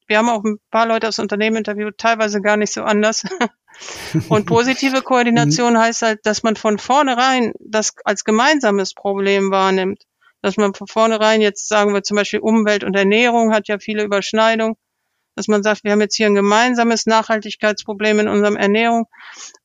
[0.08, 3.24] wir haben auch ein paar Leute aus Unternehmen interviewt, teilweise gar nicht so anders.
[4.30, 10.04] und positive Koordination heißt halt, dass man von vornherein das als gemeinsames Problem wahrnimmt.
[10.42, 14.04] Dass man von vornherein jetzt sagen wir zum Beispiel Umwelt und Ernährung hat ja viele
[14.04, 14.76] Überschneidungen
[15.36, 19.08] dass man sagt, wir haben jetzt hier ein gemeinsames Nachhaltigkeitsproblem in unserem Ernährung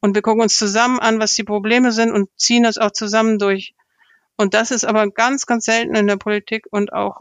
[0.01, 3.39] und wir gucken uns zusammen an, was die Probleme sind und ziehen das auch zusammen
[3.39, 3.75] durch.
[4.37, 7.21] Und das ist aber ganz, ganz selten in der Politik und auch,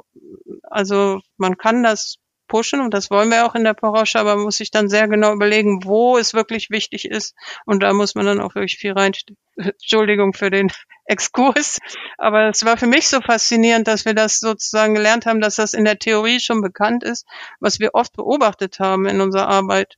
[0.63, 2.15] also man kann das
[2.47, 5.07] pushen und das wollen wir auch in der Vorausschau, aber man muss sich dann sehr
[5.07, 7.35] genau überlegen, wo es wirklich wichtig ist
[7.65, 9.37] und da muss man dann auch wirklich viel reinstecken.
[9.59, 10.71] Entschuldigung für den
[11.05, 11.79] Exkurs,
[12.17, 15.73] aber es war für mich so faszinierend, dass wir das sozusagen gelernt haben, dass das
[15.73, 17.25] in der Theorie schon bekannt ist,
[17.59, 19.97] was wir oft beobachtet haben in unserer Arbeit.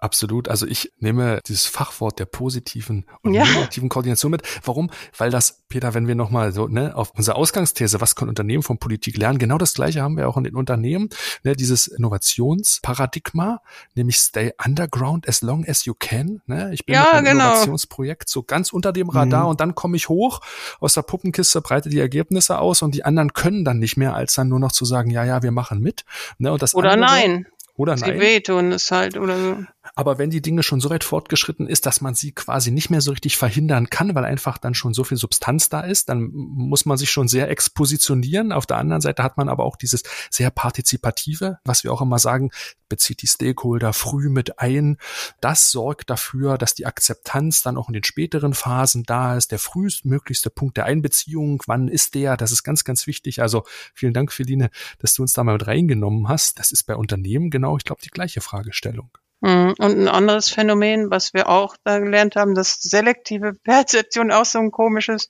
[0.00, 0.48] Absolut.
[0.48, 3.44] Also ich nehme dieses Fachwort der positiven und ja.
[3.44, 4.42] negativen Koordination mit.
[4.64, 4.90] Warum?
[5.16, 8.78] Weil das, Peter, wenn wir nochmal so, ne, auf unsere Ausgangsthese, was können Unternehmen von
[8.78, 9.38] Politik lernen?
[9.38, 11.10] Genau das Gleiche haben wir auch in den Unternehmen,
[11.42, 13.60] ne, dieses Innovationsparadigma,
[13.94, 16.40] nämlich stay underground as long as you can.
[16.46, 16.72] Ne?
[16.72, 17.50] Ich bin ja, mit genau.
[17.50, 19.50] Innovationsprojekt so ganz unter dem Radar mhm.
[19.50, 20.40] und dann komme ich hoch
[20.80, 24.34] aus der Puppenkiste, breite die Ergebnisse aus und die anderen können dann nicht mehr, als
[24.34, 26.06] dann nur noch zu sagen, ja, ja, wir machen mit.
[26.38, 26.52] Ne?
[26.52, 27.46] Und das Oder andere, nein.
[27.80, 28.12] Oder nein.
[28.14, 29.56] Sie wehtun es halt oder so.
[29.94, 33.00] Aber wenn die Dinge schon so weit fortgeschritten ist, dass man sie quasi nicht mehr
[33.00, 36.86] so richtig verhindern kann, weil einfach dann schon so viel Substanz da ist, dann muss
[36.86, 38.52] man sich schon sehr expositionieren.
[38.52, 42.18] Auf der anderen Seite hat man aber auch dieses sehr partizipative, was wir auch immer
[42.18, 42.50] sagen,
[42.88, 44.98] bezieht die Stakeholder früh mit ein.
[45.40, 49.52] Das sorgt dafür, dass die Akzeptanz dann auch in den späteren Phasen da ist.
[49.52, 52.36] Der frühestmöglichste Punkt der Einbeziehung, wann ist der?
[52.36, 53.40] Das ist ganz, ganz wichtig.
[53.40, 56.58] Also vielen Dank, Feline, dass du uns da mal mit reingenommen hast.
[56.58, 59.10] Das ist bei Unternehmen genau, ich glaube, die gleiche Fragestellung.
[59.40, 59.74] Mhm.
[59.78, 64.58] Und ein anderes Phänomen, was wir auch da gelernt haben, das selektive Perzeption, auch so
[64.58, 65.28] ein komisches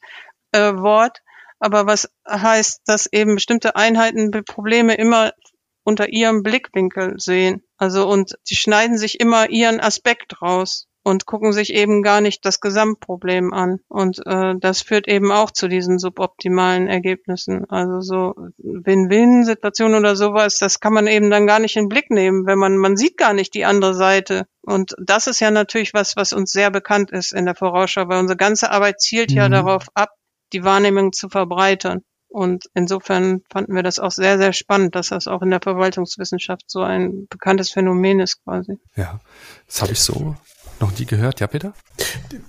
[0.53, 1.23] äh, Wort,
[1.59, 5.33] aber was heißt, dass eben bestimmte Einheiten Probleme immer
[5.85, 7.63] unter ihrem Blickwinkel sehen.
[7.77, 10.87] Also und sie schneiden sich immer ihren Aspekt raus.
[11.03, 13.81] Und gucken sich eben gar nicht das Gesamtproblem an.
[13.89, 17.65] Und äh, das führt eben auch zu diesen suboptimalen Ergebnissen.
[17.71, 22.11] Also so Win-Win-Situationen oder sowas, das kann man eben dann gar nicht in den Blick
[22.11, 24.47] nehmen, wenn man, man sieht gar nicht die andere Seite.
[24.63, 28.21] Und das ist ja natürlich was, was uns sehr bekannt ist in der Vorausschau, weil
[28.21, 29.37] unsere ganze Arbeit zielt mhm.
[29.37, 30.11] ja darauf ab,
[30.53, 32.03] die Wahrnehmung zu verbreitern.
[32.29, 36.71] Und insofern fanden wir das auch sehr, sehr spannend, dass das auch in der Verwaltungswissenschaft
[36.71, 38.79] so ein bekanntes Phänomen ist quasi.
[38.95, 39.19] Ja,
[39.67, 40.37] das habe ich so
[40.81, 41.73] noch nie gehört, ja, Peter?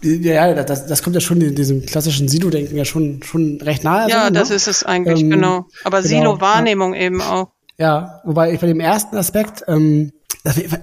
[0.02, 4.10] Ja, das, das kommt ja schon in diesem klassischen Silo-Denken ja schon, schon recht nahe.
[4.10, 4.56] Ja, so, das ne?
[4.56, 5.65] ist es eigentlich, ähm, genau.
[5.84, 7.02] Aber genau, Silo-Wahrnehmung ja.
[7.02, 7.50] eben auch.
[7.78, 10.12] Ja, wobei ich bei dem ersten Aspekt, ähm,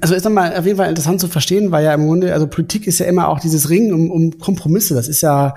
[0.00, 2.87] also ist nochmal auf jeden Fall interessant zu verstehen, weil ja im Grunde, also Politik
[2.87, 4.94] ist ja immer auch dieses Ringen um, um Kompromisse.
[4.94, 5.54] Das ist ja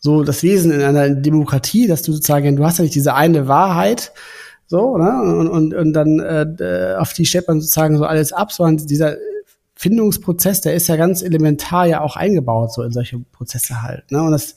[0.00, 3.48] so das Wesen in einer Demokratie, dass du sozusagen, du hast ja nicht diese eine
[3.48, 4.12] Wahrheit,
[4.66, 5.22] so, ne?
[5.22, 9.16] Und, und, und dann äh, auf die stellt man sozusagen so alles ab, sondern dieser
[9.78, 14.10] Findungsprozess, der ist ja ganz elementar ja auch eingebaut, so in solche Prozesse halt.
[14.10, 14.20] Ne?
[14.20, 14.56] Und das,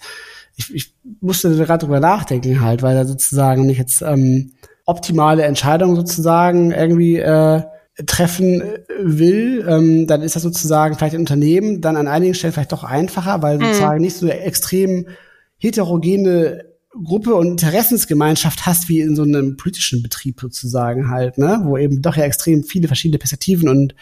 [0.56, 4.54] ich, ich musste gerade drüber nachdenken halt, weil da sozusagen nicht jetzt ähm,
[4.88, 7.62] optimale Entscheidungen sozusagen irgendwie äh,
[8.08, 8.64] treffen
[9.00, 12.84] will, ähm, dann ist das sozusagen vielleicht ein Unternehmen dann an einigen Stellen vielleicht doch
[12.84, 13.66] einfacher, weil mhm.
[13.66, 15.06] sozusagen nicht so eine extrem
[15.60, 16.66] heterogene
[17.04, 22.02] Gruppe und Interessensgemeinschaft hast wie in so einem politischen Betrieb sozusagen halt, ne, wo eben
[22.02, 23.94] doch ja extrem viele verschiedene Perspektiven und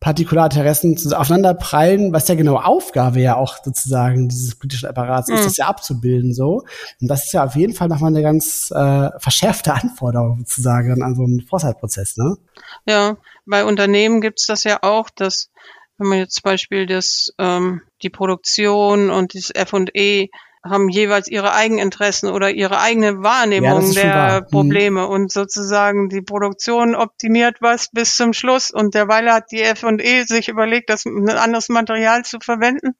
[0.00, 5.34] Partikularinteressen aufeinander prallen, was ja genau Aufgabe ja auch sozusagen dieses politischen Apparats mhm.
[5.34, 6.64] ist, das ja abzubilden so.
[7.00, 11.14] Und das ist ja auf jeden Fall nochmal eine ganz äh, verschärfte Anforderung sozusagen an
[11.14, 12.38] so einen Foresight-Prozess, ne?
[12.86, 15.50] Ja, bei Unternehmen gibt's das ja auch, dass
[15.98, 20.30] wenn man jetzt zum Beispiel das, ähm, die Produktion und das F&E
[20.62, 24.50] haben jeweils ihre Eigeninteressen oder ihre eigene Wahrnehmung ja, der mhm.
[24.50, 25.08] Probleme mhm.
[25.08, 30.48] und sozusagen die Produktion optimiert was bis zum Schluss und derweil hat die F&E sich
[30.48, 32.94] überlegt, das ein anderes Material zu verwenden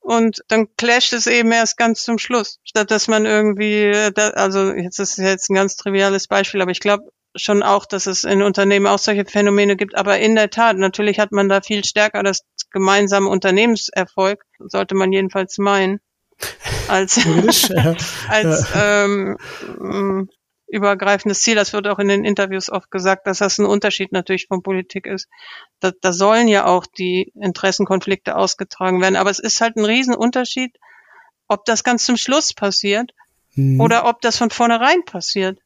[0.00, 4.98] und dann clasht es eben erst ganz zum Schluss, statt dass man irgendwie, also jetzt
[4.98, 7.04] ist jetzt ein ganz triviales Beispiel, aber ich glaube
[7.36, 11.18] schon auch, dass es in Unternehmen auch solche Phänomene gibt, aber in der Tat, natürlich
[11.18, 12.40] hat man da viel stärker das
[12.72, 16.00] gemeinsame Unternehmenserfolg, sollte man jedenfalls meinen
[16.90, 17.20] als,
[18.28, 19.36] als ähm,
[20.70, 21.54] übergreifendes Ziel.
[21.54, 25.06] Das wird auch in den Interviews oft gesagt, dass das ein Unterschied natürlich von Politik
[25.06, 25.28] ist.
[25.80, 29.16] Da, da sollen ja auch die Interessenkonflikte ausgetragen werden.
[29.16, 30.78] Aber es ist halt ein Riesenunterschied,
[31.48, 33.12] ob das ganz zum Schluss passiert
[33.54, 33.80] mhm.
[33.80, 35.58] oder ob das von vornherein passiert.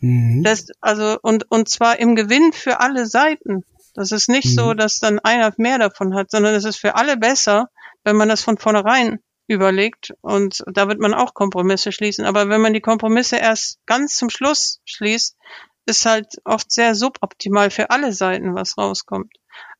[0.00, 0.42] Mhm.
[0.42, 3.64] Das, also, und, und zwar im Gewinn für alle Seiten.
[3.94, 4.54] Das ist nicht mhm.
[4.54, 7.68] so, dass dann einer mehr davon hat, sondern es ist für alle besser,
[8.04, 9.20] wenn man das von vornherein
[9.52, 12.24] überlegt und da wird man auch Kompromisse schließen.
[12.24, 15.36] Aber wenn man die Kompromisse erst ganz zum Schluss schließt,
[15.86, 19.32] ist halt oft sehr suboptimal für alle Seiten, was rauskommt.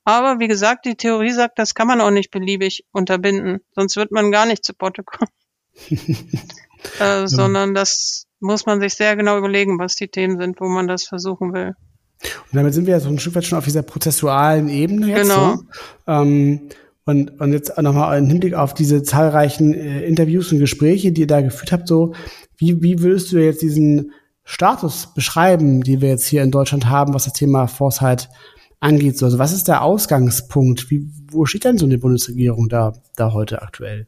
[0.04, 4.10] Aber wie gesagt, die Theorie sagt, das kann man auch nicht beliebig unterbinden, sonst wird
[4.10, 5.30] man gar nicht zu Potte kommen.
[6.98, 10.88] äh, sondern das muss man sich sehr genau überlegen, was die Themen sind, wo man
[10.88, 11.74] das versuchen will.
[12.22, 15.22] Und damit sind wir ja so ein Stück weit schon auf dieser prozessualen Ebene jetzt.
[15.22, 15.56] Genau.
[15.56, 15.62] So.
[16.06, 16.68] Ähm,
[17.04, 21.26] und, und jetzt nochmal im Hinblick auf diese zahlreichen äh, Interviews und Gespräche, die ihr
[21.26, 22.14] da geführt habt, so,
[22.56, 24.12] wie, wie würdest du jetzt diesen
[24.44, 28.28] Status beschreiben, die wir jetzt hier in Deutschland haben, was das Thema Foresight
[28.80, 29.18] angeht?
[29.18, 30.90] So, also was ist der Ausgangspunkt?
[30.90, 34.06] Wie, wo steht denn so eine Bundesregierung da, da heute aktuell?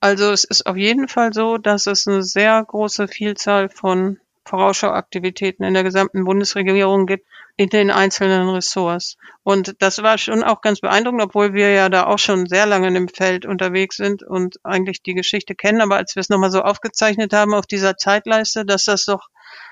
[0.00, 5.64] Also es ist auf jeden Fall so, dass es eine sehr große Vielzahl von Vorausschauaktivitäten
[5.64, 9.16] in der gesamten Bundesregierung gibt, in den einzelnen Ressorts.
[9.44, 12.88] Und das war schon auch ganz beeindruckend, obwohl wir ja da auch schon sehr lange
[12.88, 15.80] in dem Feld unterwegs sind und eigentlich die Geschichte kennen.
[15.80, 19.28] Aber als wir es nochmal so aufgezeichnet haben auf dieser Zeitleiste, dass das doch,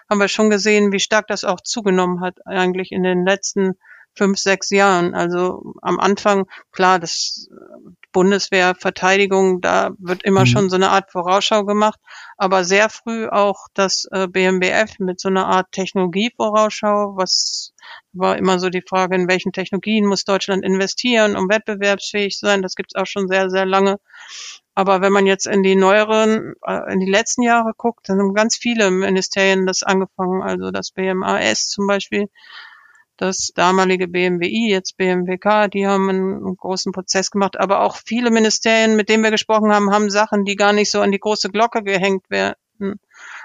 [0.08, 3.76] haben wir schon gesehen, wie stark das auch zugenommen hat eigentlich in den letzten
[4.14, 5.14] fünf, sechs Jahren.
[5.14, 7.48] Also am Anfang, klar, das
[8.12, 10.46] Bundeswehr, Verteidigung, da wird immer mhm.
[10.46, 11.98] schon so eine Art Vorausschau gemacht,
[12.37, 17.72] aber sehr früh auch das äh, BMBF mit so einer Art Technologievorausschau, was
[18.12, 22.62] war immer so die Frage, in welchen Technologien muss Deutschland investieren, um wettbewerbsfähig zu sein.
[22.62, 23.98] Das gibt's auch schon sehr, sehr lange.
[24.75, 28.35] Aber wenn man jetzt in die neueren, äh, in die letzten Jahre guckt, dann haben
[28.35, 30.42] ganz viele Ministerien das angefangen.
[30.42, 32.29] Also das BMAS zum Beispiel
[33.22, 38.96] das damalige BMWI, jetzt BMWK, die haben einen großen Prozess gemacht, aber auch viele Ministerien,
[38.96, 41.85] mit denen wir gesprochen haben, haben Sachen, die gar nicht so an die große Glocke
[41.85, 42.56] gehängt werden.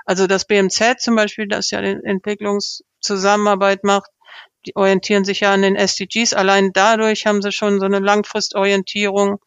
[0.03, 4.09] Also das BMZ zum Beispiel, das ja die Entwicklungszusammenarbeit macht,
[4.65, 6.33] die orientieren sich ja an den SDGs.
[6.33, 9.37] Allein dadurch haben sie schon so eine Langfristorientierung,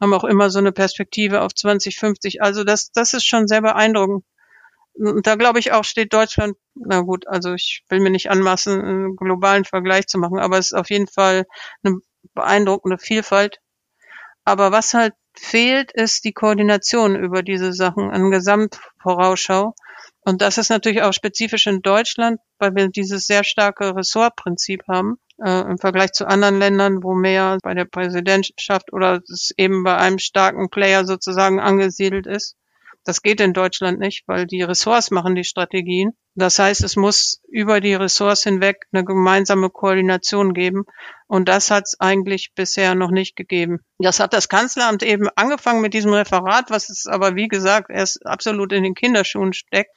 [0.00, 2.40] haben auch immer so eine Perspektive auf 2050.
[2.40, 4.24] Also das, das ist schon sehr beeindruckend.
[4.98, 8.80] Und da glaube ich auch, steht Deutschland, na gut, also ich will mir nicht anmaßen,
[8.80, 11.46] einen globalen Vergleich zu machen, aber es ist auf jeden Fall
[11.82, 11.98] eine
[12.34, 13.60] beeindruckende Vielfalt.
[14.44, 19.74] Aber was halt fehlt, ist die Koordination über diese Sachen, eine Gesamtvorausschau.
[20.20, 25.18] Und das ist natürlich auch spezifisch in Deutschland, weil wir dieses sehr starke Ressortprinzip haben
[25.44, 29.96] äh, im Vergleich zu anderen Ländern, wo mehr bei der Präsidentschaft oder es eben bei
[29.96, 32.56] einem starken Player sozusagen angesiedelt ist.
[33.06, 36.10] Das geht in Deutschland nicht, weil die Ressorts machen die Strategien.
[36.38, 40.84] Das heißt, es muss über die Ressorts hinweg eine gemeinsame Koordination geben.
[41.28, 43.80] Und das hat es eigentlich bisher noch nicht gegeben.
[43.98, 48.24] Das hat das Kanzleramt eben angefangen mit diesem Referat, was es aber, wie gesagt, erst
[48.26, 49.90] absolut in den Kinderschuhen steckt.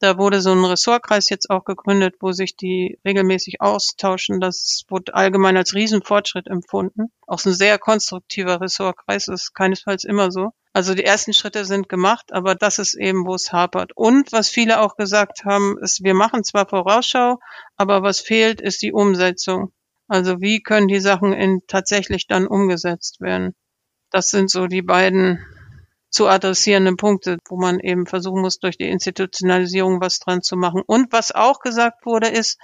[0.00, 4.40] Da wurde so ein Ressortkreis jetzt auch gegründet, wo sich die regelmäßig austauschen.
[4.40, 7.12] Das wurde allgemein als Riesenfortschritt empfunden.
[7.26, 10.52] Auch ein sehr konstruktiver Ressortkreis, ist keinesfalls immer so.
[10.74, 13.92] Also die ersten Schritte sind gemacht, aber das ist eben, wo es hapert.
[13.94, 17.38] Und was viele auch gesagt haben, ist, wir machen zwar Vorausschau,
[17.76, 19.72] aber was fehlt, ist die Umsetzung.
[20.08, 23.54] Also wie können die Sachen in tatsächlich dann umgesetzt werden?
[24.10, 25.44] Das sind so die beiden
[26.12, 30.82] zu adressierenden Punkte, wo man eben versuchen muss, durch die Institutionalisierung was dran zu machen.
[30.86, 32.58] Und was auch gesagt wurde, ist,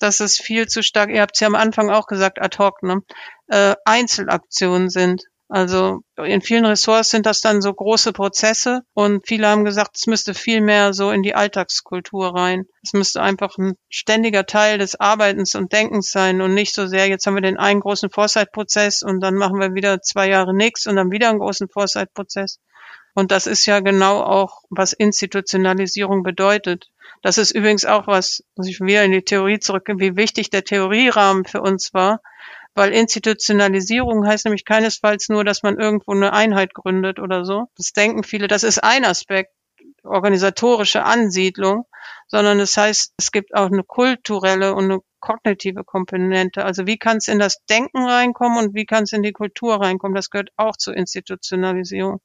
[0.00, 2.82] dass es viel zu stark, ihr habt es ja am Anfang auch gesagt, ad hoc,
[2.82, 3.02] ne,
[3.46, 5.22] äh, Einzelaktionen sind.
[5.50, 10.06] Also in vielen Ressorts sind das dann so große Prozesse und viele haben gesagt, es
[10.06, 12.66] müsste viel mehr so in die Alltagskultur rein.
[12.82, 17.08] Es müsste einfach ein ständiger Teil des Arbeitens und Denkens sein und nicht so sehr,
[17.08, 20.86] jetzt haben wir den einen großen Foresight-Prozess und dann machen wir wieder zwei Jahre nichts
[20.86, 22.58] und dann wieder einen großen Foresight-Prozess.
[23.14, 26.90] Und das ist ja genau auch, was Institutionalisierung bedeutet.
[27.22, 30.64] Das ist übrigens auch was, muss ich wieder in die Theorie zurückgehen, wie wichtig der
[30.64, 32.20] Theorierahmen für uns war
[32.78, 37.66] weil Institutionalisierung heißt nämlich keinesfalls nur, dass man irgendwo eine Einheit gründet oder so.
[37.76, 39.52] Das denken viele, das ist ein Aspekt,
[40.04, 41.84] organisatorische Ansiedlung,
[42.28, 46.64] sondern es heißt, es gibt auch eine kulturelle und eine kognitive Komponente.
[46.64, 49.80] Also wie kann es in das Denken reinkommen und wie kann es in die Kultur
[49.80, 50.14] reinkommen?
[50.14, 52.20] Das gehört auch zur Institutionalisierung.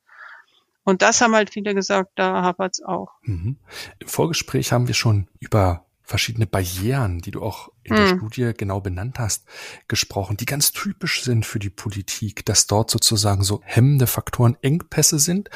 [0.83, 3.09] Und das haben halt viele gesagt, da hapert es auch.
[3.23, 3.57] Mhm.
[3.99, 8.17] Im Vorgespräch haben wir schon über verschiedene Barrieren, die du auch in der hm.
[8.17, 9.45] Studie genau benannt hast,
[9.87, 15.19] gesprochen, die ganz typisch sind für die Politik, dass dort sozusagen so hemmende Faktoren Engpässe
[15.19, 15.49] sind,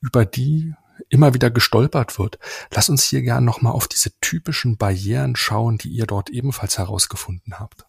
[0.00, 0.74] über die
[1.08, 2.38] immer wieder gestolpert wird.
[2.72, 7.58] Lass uns hier gern nochmal auf diese typischen Barrieren schauen, die ihr dort ebenfalls herausgefunden
[7.58, 7.86] habt.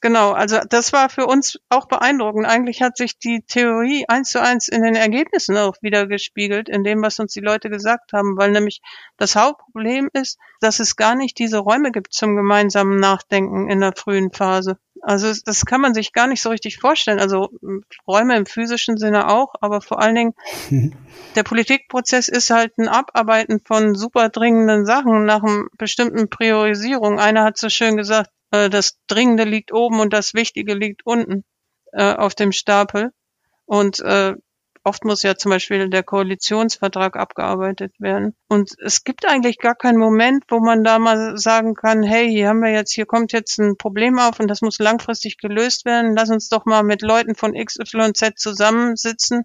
[0.00, 2.46] Genau, also das war für uns auch beeindruckend.
[2.46, 6.82] Eigentlich hat sich die Theorie eins zu eins in den Ergebnissen auch wieder gespiegelt, in
[6.82, 8.80] dem, was uns die Leute gesagt haben, weil nämlich
[9.16, 13.92] das Hauptproblem ist, dass es gar nicht diese Räume gibt zum gemeinsamen Nachdenken in der
[13.96, 14.76] frühen Phase.
[15.02, 17.20] Also das kann man sich gar nicht so richtig vorstellen.
[17.20, 17.50] Also
[18.06, 20.34] Räume im physischen Sinne auch, aber vor allen Dingen
[21.36, 27.18] der Politikprozess ist halt ein Abarbeiten von super dringenden Sachen nach einer bestimmten Priorisierung.
[27.18, 31.44] Einer hat so schön gesagt, das Dringende liegt oben und das Wichtige liegt unten
[31.92, 33.12] äh, auf dem Stapel.
[33.66, 34.34] Und äh,
[34.84, 38.34] oft muss ja zum Beispiel der Koalitionsvertrag abgearbeitet werden.
[38.48, 42.48] Und es gibt eigentlich gar keinen Moment, wo man da mal sagen kann, hey, hier
[42.48, 46.16] haben wir jetzt, hier kommt jetzt ein Problem auf und das muss langfristig gelöst werden.
[46.16, 49.44] Lass uns doch mal mit Leuten von XYZ zusammensitzen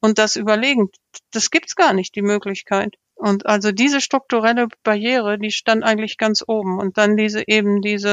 [0.00, 0.88] und das überlegen.
[1.32, 2.96] Das gibt's gar nicht, die Möglichkeit.
[3.16, 6.78] Und also diese strukturelle Barriere, die stand eigentlich ganz oben.
[6.78, 8.10] Und dann diese eben diese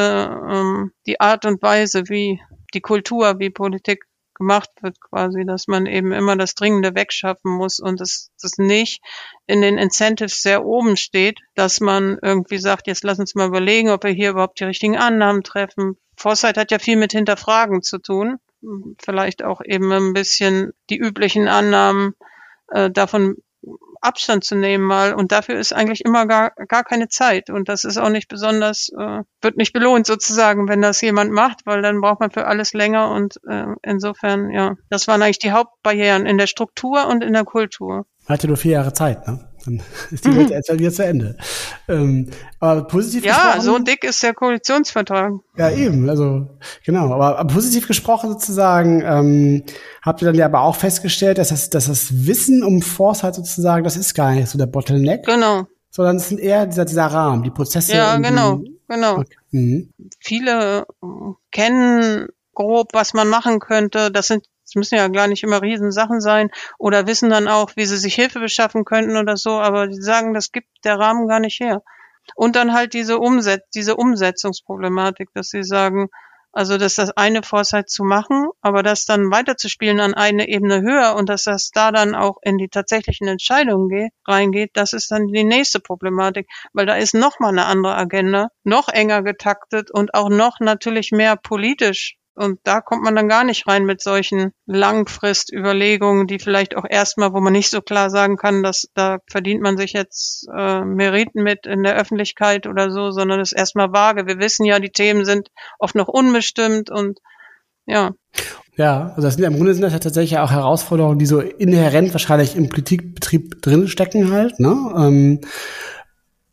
[0.50, 2.42] ähm, die Art und Weise, wie
[2.74, 7.80] die Kultur, wie Politik gemacht wird, quasi, dass man eben immer das Dringende wegschaffen muss
[7.80, 9.02] und es das nicht
[9.46, 13.90] in den Incentives sehr oben steht, dass man irgendwie sagt, jetzt lass uns mal überlegen,
[13.90, 15.98] ob wir hier überhaupt die richtigen Annahmen treffen.
[16.18, 18.38] Foresight hat ja viel mit Hinterfragen zu tun.
[19.04, 22.14] Vielleicht auch eben ein bisschen die üblichen Annahmen
[22.70, 23.36] äh, davon
[24.04, 25.14] Abstand zu nehmen mal.
[25.14, 27.50] Und dafür ist eigentlich immer gar, gar keine Zeit.
[27.50, 31.66] Und das ist auch nicht besonders, äh, wird nicht belohnt sozusagen, wenn das jemand macht,
[31.66, 33.12] weil dann braucht man für alles länger.
[33.12, 37.46] Und äh, insofern, ja, das waren eigentlich die Hauptbarrieren in der Struktur und in der
[37.46, 38.06] Kultur.
[38.28, 39.53] Hatte nur vier Jahre Zeit, ne?
[39.66, 41.38] Dann ist die Welt jetzt wieder zu Ende.
[41.88, 43.56] Ähm, aber positiv ja, gesprochen.
[43.56, 45.34] Ja, so dick ist der Koalitionsvertrag.
[45.58, 46.48] Ja, eben, also
[46.86, 47.14] genau.
[47.14, 49.64] Aber, aber positiv gesprochen sozusagen, ähm,
[50.02, 53.84] habt ihr dann ja aber auch festgestellt, dass das, dass das Wissen um Foresight sozusagen,
[53.84, 55.26] das ist gar nicht so der Bottleneck.
[55.26, 55.68] Genau.
[55.90, 57.94] Sondern es sind eher dieser, dieser Rahmen, die Prozesse.
[57.94, 59.20] Ja, genau, genau.
[59.20, 59.36] Okay.
[59.52, 59.92] Mhm.
[60.20, 60.86] Viele
[61.52, 64.12] kennen grob, was man machen könnte.
[64.12, 67.86] Das sind es müssen ja gar nicht immer Riesensachen sein oder wissen dann auch, wie
[67.86, 71.40] sie sich Hilfe beschaffen könnten oder so, aber die sagen, das gibt der Rahmen gar
[71.40, 71.82] nicht her.
[72.36, 76.10] Und dann halt diese Umset diese Umsetzungsproblematik, dass sie sagen,
[76.54, 81.16] also dass das eine Foresight zu machen, aber das dann weiterzuspielen an eine Ebene höher
[81.16, 85.28] und dass das da dann auch in die tatsächlichen Entscheidungen geht, reingeht, das ist dann
[85.28, 90.14] die nächste Problematik, weil da ist noch mal eine andere Agenda, noch enger getaktet und
[90.14, 94.54] auch noch natürlich mehr politisch Und da kommt man dann gar nicht rein mit solchen
[94.66, 99.62] Langfristüberlegungen, die vielleicht auch erstmal, wo man nicht so klar sagen kann, dass da verdient
[99.62, 103.94] man sich jetzt äh, Meriten mit in der Öffentlichkeit oder so, sondern es ist erstmal
[103.94, 104.26] vage.
[104.26, 107.20] Wir wissen ja, die Themen sind oft noch unbestimmt und
[107.86, 108.12] ja.
[108.76, 112.14] Ja, also das sind im Grunde sind das ja tatsächlich auch Herausforderungen, die so inhärent
[112.14, 114.76] wahrscheinlich im Politikbetrieb drinstecken halt, ne?
[114.98, 115.42] Ähm,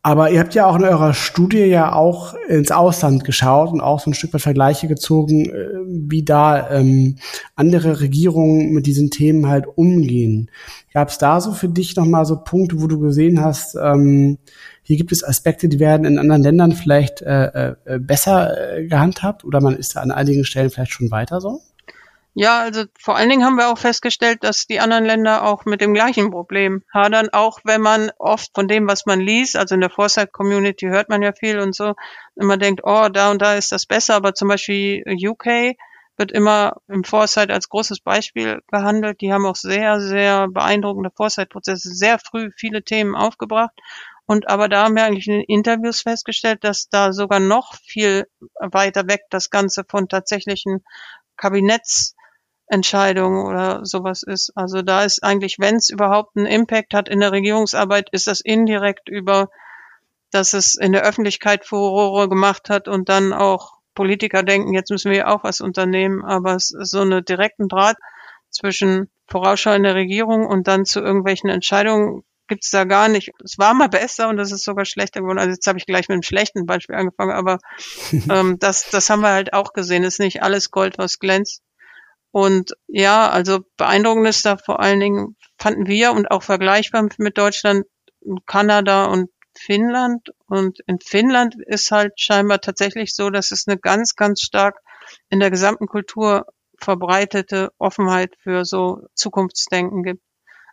[0.03, 4.01] aber ihr habt ja auch in eurer Studie ja auch ins Ausland geschaut und auch
[4.01, 7.17] so ein Stück weit Vergleiche gezogen, äh, wie da ähm,
[7.55, 10.51] andere Regierungen mit diesen Themen halt umgehen.
[10.95, 14.39] Gab es da so für dich nochmal so Punkte, wo du gesehen hast, ähm,
[14.83, 19.45] hier gibt es Aspekte, die werden in anderen Ländern vielleicht äh, äh, besser äh, gehandhabt
[19.45, 21.61] oder man ist da an einigen Stellen vielleicht schon weiter so?
[22.35, 25.81] Ja, also vor allen Dingen haben wir auch festgestellt, dass die anderen Länder auch mit
[25.81, 29.81] dem gleichen Problem hadern, auch wenn man oft von dem, was man liest, also in
[29.81, 31.95] der Foresight-Community hört man ja viel und so,
[32.37, 35.75] immer denkt, oh, da und da ist das besser, aber zum Beispiel UK
[36.17, 39.21] wird immer im Foresight als großes Beispiel gehandelt.
[39.23, 43.73] Die haben auch sehr, sehr beeindruckende Foresight-Prozesse, sehr früh viele Themen aufgebracht.
[44.27, 48.29] Und aber da haben wir eigentlich in den Interviews festgestellt, dass da sogar noch viel
[48.61, 50.85] weiter weg das Ganze von tatsächlichen
[51.37, 52.15] Kabinetts
[52.71, 54.53] Entscheidung oder sowas ist.
[54.55, 58.41] Also da ist eigentlich, wenn es überhaupt einen Impact hat in der Regierungsarbeit, ist das
[58.41, 59.49] indirekt über,
[60.31, 65.11] dass es in der Öffentlichkeit Furore gemacht hat und dann auch Politiker denken, jetzt müssen
[65.11, 67.97] wir auch was unternehmen, aber es ist so eine direkten Draht
[68.51, 73.31] zwischen Vorausschau in der Regierung und dann zu irgendwelchen Entscheidungen gibt's da gar nicht.
[73.45, 75.39] Es war mal besser und es ist sogar schlechter geworden.
[75.39, 77.59] Also jetzt habe ich gleich mit einem schlechten Beispiel angefangen, aber
[78.31, 80.05] ähm, das, das haben wir halt auch gesehen.
[80.05, 81.63] Es ist nicht alles Gold, was glänzt.
[82.33, 87.39] Und ja, also beeindruckend ist da vor allen Dingen, fanden wir und auch vergleichbar mit
[87.39, 87.87] Deutschland,
[88.47, 90.31] Kanada und Finnland.
[90.47, 94.79] Und in Finnland ist halt scheinbar tatsächlich so, dass es eine ganz, ganz stark
[95.29, 96.47] in der gesamten Kultur
[96.79, 100.23] verbreitete Offenheit für so Zukunftsdenken gibt.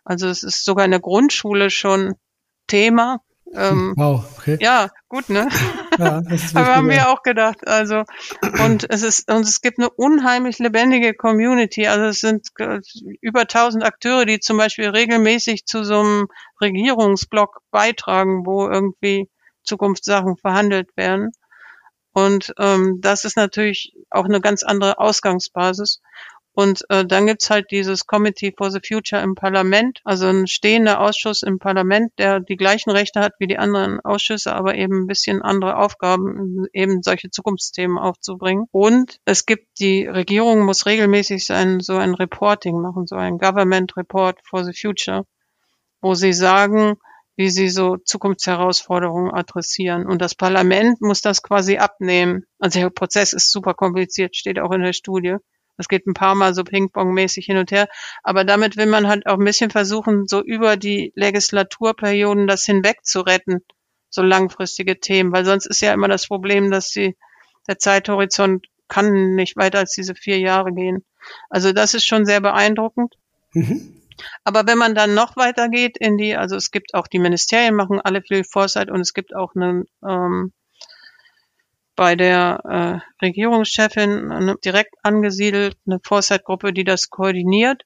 [0.04, 2.14] Also es ist sogar in der Grundschule schon
[2.66, 3.20] Thema.
[3.54, 4.58] Ähm, wow, okay.
[4.60, 5.48] Ja, gut, ne?
[5.98, 6.22] Ja,
[6.54, 7.66] Aber haben wir auch gedacht.
[7.66, 8.04] Also
[8.64, 11.86] und es ist und es gibt eine unheimlich lebendige Community.
[11.86, 12.48] Also es sind
[13.20, 16.28] über 1000 Akteure, die zum Beispiel regelmäßig zu so einem
[16.60, 19.28] Regierungsblock beitragen, wo irgendwie
[19.64, 21.32] Zukunftssachen verhandelt werden.
[22.12, 26.00] Und ähm, das ist natürlich auch eine ganz andere Ausgangsbasis.
[26.58, 31.00] Und äh, dann gibt's halt dieses Committee for the Future im Parlament, also ein stehender
[31.00, 35.06] Ausschuss im Parlament, der die gleichen Rechte hat wie die anderen Ausschüsse, aber eben ein
[35.06, 38.66] bisschen andere Aufgaben, eben solche Zukunftsthemen aufzubringen.
[38.72, 43.96] Und es gibt, die Regierung muss regelmäßig sein, so ein Reporting machen, so ein Government
[43.96, 45.26] Report for the Future,
[46.00, 46.96] wo sie sagen,
[47.36, 50.06] wie sie so Zukunftsherausforderungen adressieren.
[50.06, 52.46] Und das Parlament muss das quasi abnehmen.
[52.58, 55.36] Also der Prozess ist super kompliziert, steht auch in der Studie.
[55.78, 57.88] Das geht ein paar Mal so Ping-Pong-mäßig hin und her.
[58.22, 63.04] Aber damit will man halt auch ein bisschen versuchen, so über die Legislaturperioden das hinweg
[63.04, 63.60] zu retten,
[64.10, 67.16] so langfristige Themen, weil sonst ist ja immer das Problem, dass die,
[67.66, 71.04] der Zeithorizont kann nicht weiter als diese vier Jahre gehen.
[71.48, 73.14] Also das ist schon sehr beeindruckend.
[73.52, 73.94] Mhm.
[74.44, 77.74] Aber wenn man dann noch weiter geht in die, also es gibt auch die Ministerien
[77.74, 80.52] machen alle viel Foresight und es gibt auch einen ähm,
[81.98, 87.82] bei der äh, Regierungschefin eine, direkt angesiedelt, eine Foresight-Gruppe, die das koordiniert.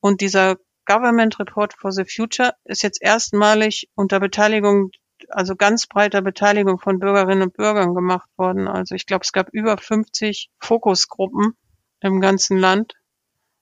[0.00, 4.90] Und dieser Government Report for the Future ist jetzt erstmalig unter Beteiligung,
[5.30, 8.68] also ganz breiter Beteiligung von Bürgerinnen und Bürgern gemacht worden.
[8.68, 11.56] Also ich glaube, es gab über 50 Fokusgruppen
[12.00, 12.92] im ganzen Land.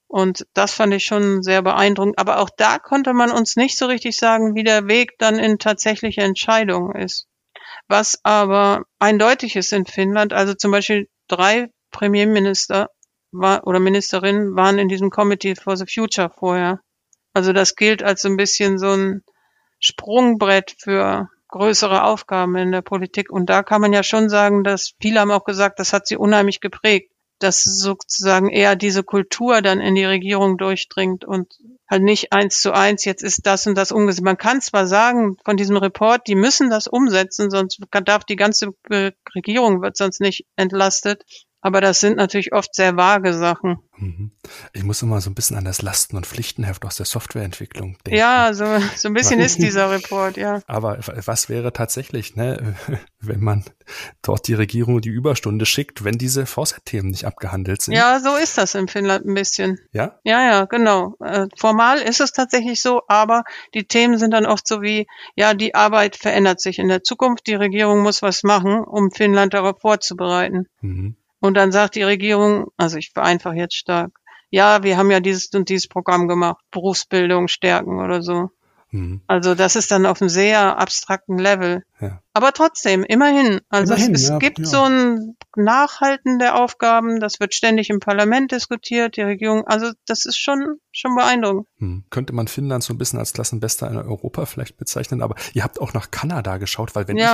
[0.09, 2.19] Und das fand ich schon sehr beeindruckend.
[2.19, 5.61] Aber auch da konnte man uns nicht so richtig sagen, wie der Weg dann in
[5.61, 7.29] tatsächliche Entscheidungen ist.
[7.89, 12.89] Was aber eindeutig ist in Finnland, also zum Beispiel drei Premierminister
[13.33, 16.81] war, oder Ministerinnen waren in diesem Committee for the Future vorher.
[17.35, 19.23] Also das gilt als so ein bisschen so ein
[19.79, 23.31] Sprungbrett für größere Aufgaben in der Politik.
[23.31, 26.17] Und da kann man ja schon sagen, dass viele haben auch gesagt, das hat sie
[26.17, 27.13] unheimlich geprägt
[27.43, 31.53] dass sozusagen eher diese Kultur dann in die Regierung durchdringt und
[31.93, 34.25] halt nicht eins zu eins, jetzt ist das und das umgesetzt.
[34.25, 38.71] Man kann zwar sagen von diesem Report, die müssen das umsetzen, sonst darf die ganze
[39.35, 41.23] Regierung wird sonst nicht entlastet.
[41.63, 43.79] Aber das sind natürlich oft sehr vage Sachen.
[43.97, 44.33] Mhm.
[44.73, 48.19] Ich muss immer so ein bisschen an das Lasten- und Pflichtenheft aus der Softwareentwicklung denken.
[48.19, 48.65] Ja, so,
[48.97, 50.61] so ein bisschen ist dieser Report, ja.
[50.67, 52.75] Aber was wäre tatsächlich, ne,
[53.21, 53.65] wenn man
[54.23, 57.95] dort die Regierung die Überstunde schickt, wenn diese Foresight-Themen nicht abgehandelt sind?
[57.95, 59.79] Ja, so ist das in Finnland ein bisschen.
[59.93, 60.19] Ja?
[60.25, 61.15] Ja, ja, genau.
[61.21, 65.07] Äh, formal ist es tatsächlich so, aber die Themen sind dann oft so wie,
[65.37, 69.55] ja, die Arbeit verändert sich in der Zukunft, die Regierung muss was machen, um Finnland
[69.55, 70.67] darauf vorzubereiten.
[70.81, 71.15] Mhm.
[71.43, 74.13] Und dann sagt die Regierung, also ich vereinfache jetzt stark,
[74.51, 78.51] ja, wir haben ja dieses und dieses Programm gemacht, Berufsbildung stärken oder so.
[78.93, 79.23] Mhm.
[79.27, 81.83] Also das ist dann auf einem sehr abstrakten Level.
[82.01, 82.21] Ja.
[82.33, 83.61] Aber trotzdem, immerhin.
[83.71, 84.65] Also immerhin, es, es ja, gibt ja.
[84.67, 90.27] so ein Nachhalten der Aufgaben, das wird ständig im Parlament diskutiert, die Regierung, also das
[90.27, 91.67] ist schon, schon beeindruckend.
[91.79, 92.05] Hm.
[92.11, 95.81] Könnte man Finnland so ein bisschen als Klassenbester in Europa vielleicht bezeichnen, aber ihr habt
[95.81, 97.25] auch nach Kanada geschaut, weil wenn ich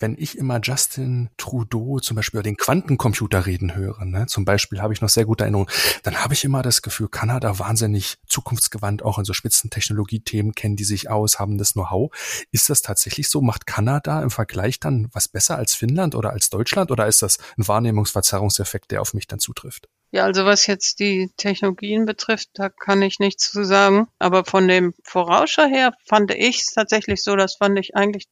[0.00, 4.80] wenn ich immer Justin Trudeau zum Beispiel über den Quantencomputer reden höre, ne, zum Beispiel
[4.80, 5.70] habe ich noch sehr gute Erinnerungen,
[6.02, 10.84] dann habe ich immer das Gefühl, Kanada wahnsinnig zukunftsgewandt, auch in so Spitzentechnologiethemen kennen die
[10.84, 12.10] sich aus, haben das Know-how.
[12.50, 13.42] Ist das tatsächlich so?
[13.42, 17.38] Macht Kanada im Vergleich dann was besser als Finnland oder als Deutschland oder ist das
[17.58, 19.88] ein Wahrnehmungsverzerrungseffekt, der auf mich dann zutrifft?
[20.12, 24.08] Ja, also was jetzt die Technologien betrifft, da kann ich nichts zu sagen.
[24.18, 28.26] Aber von dem Vorausschau her fand ich es tatsächlich so, das fand ich eigentlich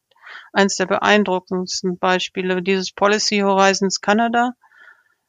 [0.52, 4.52] eins der beeindruckendsten Beispiele, dieses Policy Horizons Canada.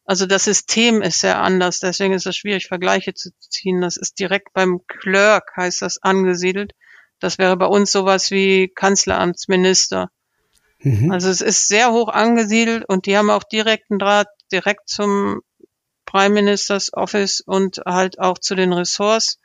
[0.05, 3.81] Also das System ist sehr anders, deswegen ist es schwierig, Vergleiche zu ziehen.
[3.81, 6.73] Das ist direkt beim Clerk, heißt das, angesiedelt.
[7.19, 10.09] Das wäre bei uns sowas wie Kanzleramtsminister.
[10.79, 11.11] Mhm.
[11.11, 15.41] Also es ist sehr hoch angesiedelt und die haben auch direkten Draht direkt zum
[16.05, 19.37] Prime Ministers Office und halt auch zu den Ressorts.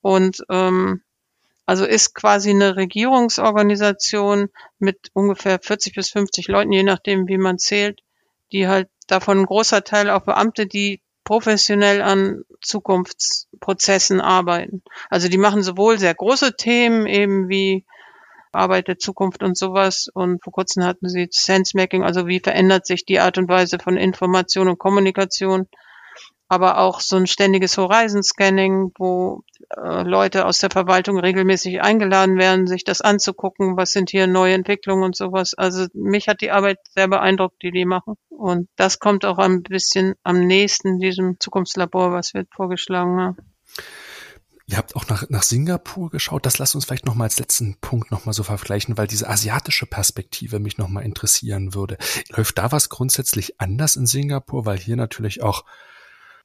[0.00, 1.02] Und ähm,
[1.66, 4.48] also ist quasi eine Regierungsorganisation
[4.78, 8.00] mit ungefähr 40 bis 50 Leuten, je nachdem, wie man zählt,
[8.50, 14.82] die halt davon ein großer Teil auch Beamte, die professionell an Zukunftsprozessen arbeiten.
[15.08, 17.84] Also die machen sowohl sehr große Themen eben wie
[18.50, 20.08] Arbeit der Zukunft und sowas.
[20.12, 23.96] Und vor kurzem hatten sie Sensemaking, also wie verändert sich die Art und Weise von
[23.96, 25.68] Information und Kommunikation
[26.52, 29.42] aber auch so ein ständiges Horizon-Scanning, wo
[29.76, 34.54] äh, Leute aus der Verwaltung regelmäßig eingeladen werden, sich das anzugucken, was sind hier neue
[34.54, 35.54] Entwicklungen und sowas.
[35.54, 38.14] Also mich hat die Arbeit sehr beeindruckt, die die machen.
[38.28, 43.36] Und das kommt auch ein bisschen am nächsten diesem Zukunftslabor, was wir vorgeschlagen haben.
[44.66, 46.46] Ihr habt auch nach, nach Singapur geschaut.
[46.46, 50.60] Das lasst uns vielleicht nochmal als letzten Punkt nochmal so vergleichen, weil diese asiatische Perspektive
[50.60, 51.98] mich nochmal interessieren würde.
[52.30, 54.64] Läuft da was grundsätzlich anders in Singapur?
[54.64, 55.64] Weil hier natürlich auch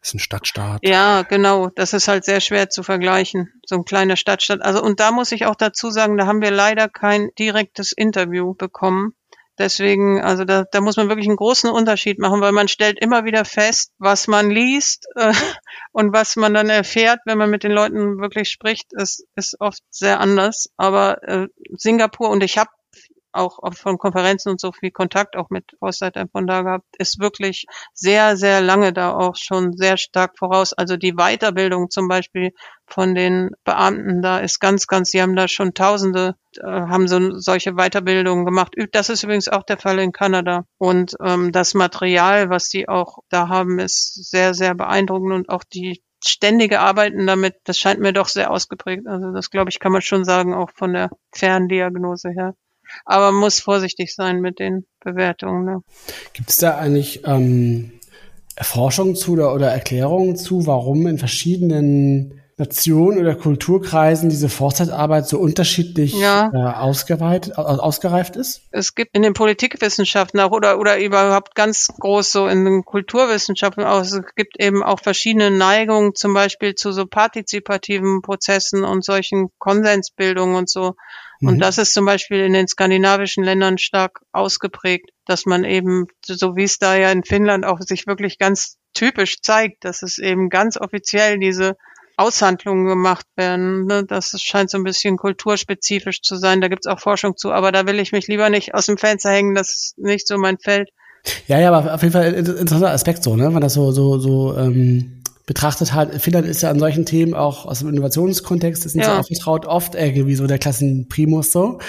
[0.01, 0.79] ist ein Stadtstaat.
[0.83, 1.69] Ja, genau.
[1.75, 3.51] Das ist halt sehr schwer zu vergleichen.
[3.65, 4.61] So ein kleiner Stadtstaat.
[4.61, 8.53] Also, und da muss ich auch dazu sagen, da haben wir leider kein direktes Interview
[8.53, 9.13] bekommen.
[9.57, 13.25] Deswegen, also da, da muss man wirklich einen großen Unterschied machen, weil man stellt immer
[13.25, 15.33] wieder fest, was man liest äh,
[15.91, 19.81] und was man dann erfährt, wenn man mit den Leuten wirklich spricht, ist, ist oft
[19.89, 20.69] sehr anders.
[20.77, 22.69] Aber äh, Singapur und ich habe
[23.31, 27.65] auch von Konferenzen und so viel Kontakt auch mit Forstleitern von da gehabt, ist wirklich
[27.93, 30.73] sehr, sehr lange da auch schon sehr stark voraus.
[30.73, 32.51] Also die Weiterbildung zum Beispiel
[32.87, 37.37] von den Beamten da ist ganz, ganz, die haben da schon Tausende, äh, haben so
[37.37, 38.75] solche Weiterbildungen gemacht.
[38.91, 40.63] Das ist übrigens auch der Fall in Kanada.
[40.77, 45.63] Und ähm, das Material, was die auch da haben, ist sehr, sehr beeindruckend und auch
[45.63, 49.07] die ständige Arbeiten damit, das scheint mir doch sehr ausgeprägt.
[49.07, 52.55] Also das glaube ich, kann man schon sagen, auch von der Ferndiagnose her.
[53.05, 55.65] Aber man muss vorsichtig sein mit den Bewertungen.
[55.65, 55.83] Ne?
[56.33, 57.91] Gibt es da eigentlich ähm,
[58.55, 65.37] Erforschungen zu oder, oder Erklärungen zu, warum in verschiedenen Nationen oder Kulturkreisen diese Forstzeitarbeit so
[65.37, 66.49] unterschiedlich ja.
[66.51, 68.63] äh, ausgeweitet, ausgereift ist?
[68.71, 73.83] Es gibt in den Politikwissenschaften auch oder, oder überhaupt ganz groß so in den Kulturwissenschaften
[73.83, 79.49] auch, es gibt eben auch verschiedene Neigungen, zum Beispiel zu so partizipativen Prozessen und solchen
[79.59, 80.95] Konsensbildungen und so.
[81.41, 81.59] Und mhm.
[81.59, 86.63] das ist zum Beispiel in den skandinavischen Ländern stark ausgeprägt, dass man eben, so wie
[86.63, 90.77] es da ja in Finnland auch sich wirklich ganz typisch zeigt, dass es eben ganz
[90.77, 91.75] offiziell diese
[92.17, 93.85] Aushandlungen gemacht werden.
[93.85, 94.03] Ne?
[94.03, 96.61] Das scheint so ein bisschen kulturspezifisch zu sein.
[96.61, 98.97] Da gibt es auch Forschung zu, aber da will ich mich lieber nicht aus dem
[98.97, 99.55] Fenster hängen.
[99.55, 100.89] Das ist nicht so mein Feld.
[101.47, 103.45] Ja, ja, aber auf jeden Fall ein interessanter Aspekt so, ne?
[103.45, 106.13] Wenn man das so, so, so ähm, betrachtet hat.
[106.21, 109.13] Finnland ist ja an solchen Themen auch aus dem Innovationskontext ist nicht ja.
[109.13, 111.79] so aufgetraut, oft irgendwie so der Klassenprimus so.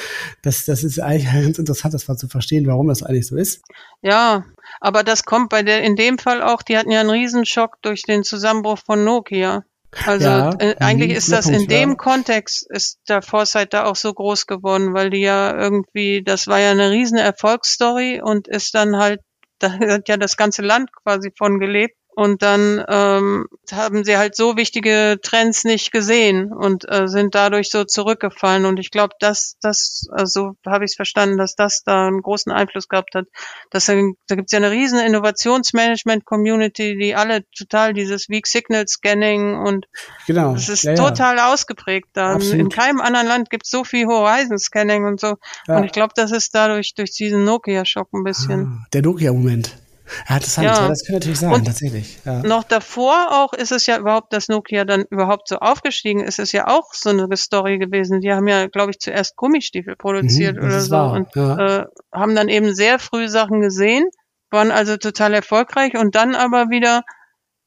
[0.43, 3.61] Das, das ist eigentlich ganz interessant, das mal zu verstehen, warum das eigentlich so ist.
[4.01, 4.45] Ja,
[4.81, 8.05] aber das kommt bei der, in dem Fall auch, die hatten ja einen Riesenschock durch
[8.05, 9.65] den Zusammenbruch von Nokia.
[10.05, 11.95] Also ja, äh, eigentlich ist das in dem ja.
[11.97, 16.61] Kontext ist der Foresight da auch so groß geworden, weil die ja irgendwie, das war
[16.61, 19.21] ja eine riesen Erfolgsstory und ist dann halt,
[19.59, 21.97] da hat ja das ganze Land quasi von gelebt.
[22.19, 27.71] Und dann ähm, haben sie halt so wichtige Trends nicht gesehen und äh, sind dadurch
[27.71, 28.65] so zurückgefallen.
[28.65, 32.51] Und ich glaube, dass das, also habe ich es verstanden, dass das da einen großen
[32.51, 33.27] Einfluss gehabt hat.
[33.71, 39.55] Dass, da gibt es ja eine riesen Innovationsmanagement-Community, die alle total dieses Weak Signal Scanning
[39.55, 39.87] und
[40.27, 40.55] genau.
[40.55, 41.53] das ist ja, total ja.
[41.53, 42.09] ausgeprägt.
[42.15, 42.33] Da.
[42.33, 45.37] In keinem anderen Land gibt es so viel Horizon Scanning und so.
[45.69, 45.77] Ja.
[45.77, 48.81] Und ich glaube, das ist dadurch durch diesen Nokia-Schock ein bisschen.
[48.83, 49.79] Ah, der Nokia-Moment.
[50.29, 50.75] Ja, interessant, ja.
[50.75, 52.19] ja das könnte natürlich sein, und tatsächlich.
[52.25, 52.43] Ja.
[52.43, 56.53] Noch davor auch ist es ja überhaupt, dass Nokia dann überhaupt so aufgestiegen ist, ist
[56.53, 58.21] ja auch so eine Story gewesen.
[58.21, 61.13] Die haben ja, glaube ich, zuerst Gummistiefel produziert mhm, oder so wahr.
[61.13, 61.81] und ja.
[61.81, 64.09] äh, haben dann eben sehr früh Sachen gesehen,
[64.51, 67.03] waren also total erfolgreich und dann aber wieder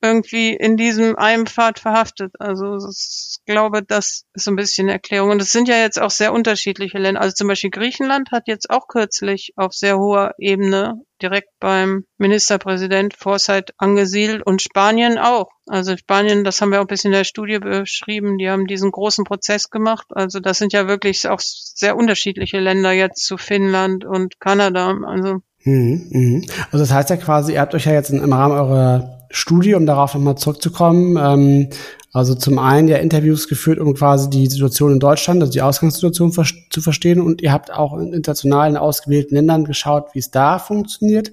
[0.01, 2.33] irgendwie in diesem einen Pfad verhaftet.
[2.39, 5.31] Also ich glaube, das ist so ein bisschen Erklärung.
[5.31, 7.21] Und es sind ja jetzt auch sehr unterschiedliche Länder.
[7.21, 13.15] Also zum Beispiel Griechenland hat jetzt auch kürzlich auf sehr hoher Ebene direkt beim Ministerpräsident
[13.15, 15.49] Forsyth angesiedelt und Spanien auch.
[15.67, 18.91] Also Spanien, das haben wir auch ein bisschen in der Studie beschrieben, die haben diesen
[18.91, 20.07] großen Prozess gemacht.
[20.09, 24.97] Also das sind ja wirklich auch sehr unterschiedliche Länder jetzt zu Finnland und Kanada.
[25.05, 26.45] Also Mhm, mhm.
[26.71, 29.85] Also das heißt ja quasi, ihr habt euch ja jetzt im Rahmen eurer Studie, um
[29.85, 31.69] darauf nochmal zurückzukommen, ähm,
[32.13, 36.33] also zum einen ja Interviews geführt, um quasi die Situation in Deutschland, also die Ausgangssituation
[36.33, 40.59] ver zu verstehen und ihr habt auch in internationalen ausgewählten Ländern geschaut, wie es da
[40.59, 41.31] funktioniert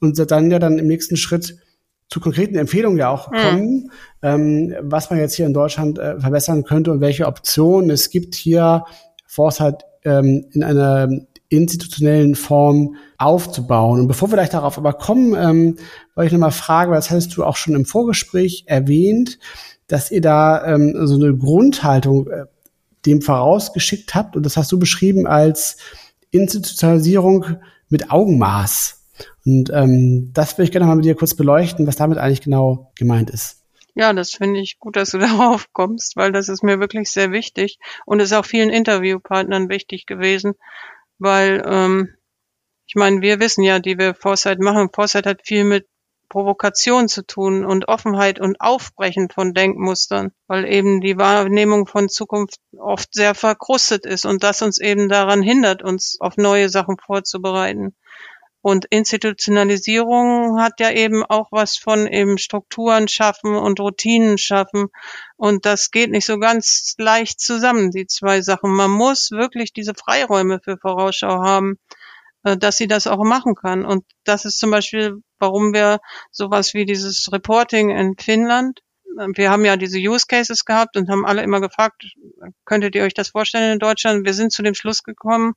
[0.00, 1.58] und seid dann ja dann im nächsten Schritt
[2.08, 3.90] zu konkreten Empfehlungen ja auch kommen, mhm.
[4.22, 8.34] ähm, was man jetzt hier in Deutschland äh, verbessern könnte und welche Optionen es gibt
[8.34, 8.84] hier
[9.26, 11.08] Foresight ähm, in einer
[11.50, 14.00] institutionellen Form aufzubauen.
[14.00, 15.76] Und bevor wir gleich darauf aber kommen, ähm,
[16.14, 19.38] wollte ich nochmal fragen, weil das hattest du auch schon im Vorgespräch erwähnt,
[19.88, 22.44] dass ihr da ähm, so eine Grundhaltung äh,
[23.04, 24.36] dem vorausgeschickt habt.
[24.36, 25.76] Und das hast du beschrieben als
[26.30, 27.56] Institutionalisierung
[27.88, 29.02] mit Augenmaß.
[29.44, 32.92] Und ähm, das würde ich gerne mal mit dir kurz beleuchten, was damit eigentlich genau
[32.94, 33.60] gemeint ist.
[33.94, 37.32] Ja, das finde ich gut, dass du darauf kommst, weil das ist mir wirklich sehr
[37.32, 40.54] wichtig und ist auch vielen Interviewpartnern wichtig gewesen,
[41.20, 42.14] weil ähm,
[42.86, 44.90] ich meine, wir wissen ja, die wir Foresight machen.
[44.92, 45.86] Foresight hat viel mit
[46.28, 52.58] Provokation zu tun und Offenheit und Aufbrechen von Denkmustern, weil eben die Wahrnehmung von Zukunft
[52.78, 57.94] oft sehr verkrustet ist und das uns eben daran hindert, uns auf neue Sachen vorzubereiten.
[58.62, 64.88] Und Institutionalisierung hat ja eben auch was von eben Strukturen schaffen und Routinen schaffen.
[65.36, 68.70] Und das geht nicht so ganz leicht zusammen, die zwei Sachen.
[68.70, 71.78] Man muss wirklich diese Freiräume für Vorausschau haben,
[72.44, 73.84] äh, dass sie das auch machen kann.
[73.86, 76.00] Und das ist zum Beispiel, warum wir
[76.30, 78.80] sowas wie dieses Reporting in Finnland
[79.34, 82.04] wir haben ja diese Use Cases gehabt und haben alle immer gefragt,
[82.64, 84.24] könntet ihr euch das vorstellen in Deutschland?
[84.24, 85.54] Wir sind zu dem Schluss gekommen,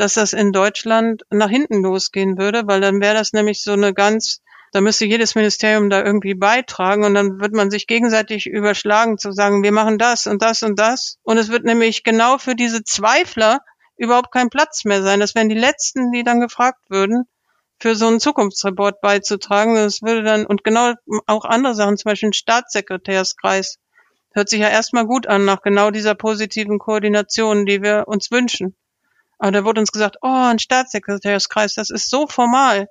[0.00, 3.92] dass das in Deutschland nach hinten losgehen würde, weil dann wäre das nämlich so eine
[3.92, 4.40] ganz,
[4.72, 9.30] da müsste jedes Ministerium da irgendwie beitragen und dann wird man sich gegenseitig überschlagen zu
[9.30, 11.18] sagen, wir machen das und das und das.
[11.22, 13.60] Und es wird nämlich genau für diese Zweifler
[13.98, 15.20] überhaupt kein Platz mehr sein.
[15.20, 17.24] Das wären die letzten, die dann gefragt würden,
[17.78, 19.74] für so einen Zukunftsreport beizutragen.
[19.74, 20.94] Das würde dann, und genau
[21.26, 23.76] auch andere Sachen, zum Beispiel ein Staatssekretärskreis,
[24.32, 28.76] hört sich ja erstmal gut an nach genau dieser positiven Koordination, die wir uns wünschen.
[29.40, 32.88] Aber da wurde uns gesagt, oh, ein Staatssekretärskreis, das ist so formal.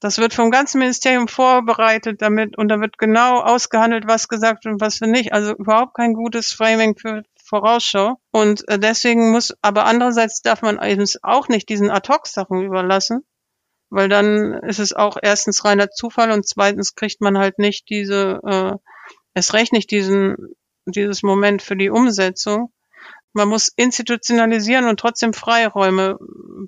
[0.00, 4.82] Das wird vom ganzen Ministerium vorbereitet damit und da wird genau ausgehandelt, was gesagt und
[4.82, 5.32] was nicht.
[5.32, 8.20] Also überhaupt kein gutes Framing für Vorausschau.
[8.32, 13.24] Und äh, deswegen muss, aber andererseits darf man eben auch nicht diesen Ad-Hoc-Sachen überlassen,
[13.88, 18.40] weil dann ist es auch erstens reiner Zufall und zweitens kriegt man halt nicht diese,
[18.46, 18.72] äh,
[19.32, 20.36] es recht nicht diesen,
[20.84, 22.70] dieses Moment für die Umsetzung
[23.36, 26.18] man muss institutionalisieren und trotzdem Freiräume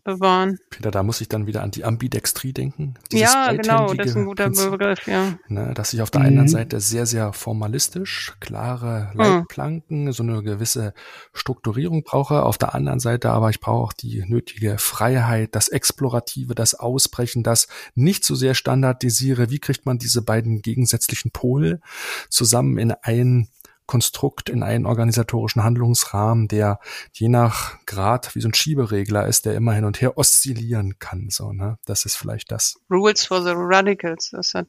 [0.05, 0.59] bewahren.
[0.71, 2.95] Peter, da muss ich dann wieder an die Ambidextrie denken.
[3.11, 5.39] ja, genau, das ist ein guter Prinzip, Begriff, ja.
[5.49, 6.27] Ne, dass ich auf der mhm.
[6.27, 9.19] einen Seite sehr, sehr formalistisch, klare mhm.
[9.19, 10.13] Leitplanken, mhm.
[10.13, 10.93] so eine gewisse
[11.33, 16.55] Strukturierung brauche, auf der anderen Seite aber ich brauche auch die nötige Freiheit, das Explorative,
[16.55, 19.51] das Ausbrechen, das nicht so sehr standardisiere.
[19.51, 21.81] Wie kriegt man diese beiden gegensätzlichen Pole
[22.29, 23.49] zusammen in ein
[23.89, 26.79] Konstrukt in einen organisatorischen Handlungsrahmen, der
[27.13, 31.31] je nach Grad wie so ein Schieberegler ist, der immer hin und her oszillieren kann.
[31.31, 31.79] So, ne?
[31.87, 32.77] Das ist vielleicht das.
[32.89, 34.69] Rules for the Radicals, das hat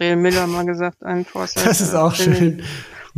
[0.00, 1.68] Real Miller mal gesagt, ein Vorsitzender.
[1.68, 2.62] Das ist auch schön.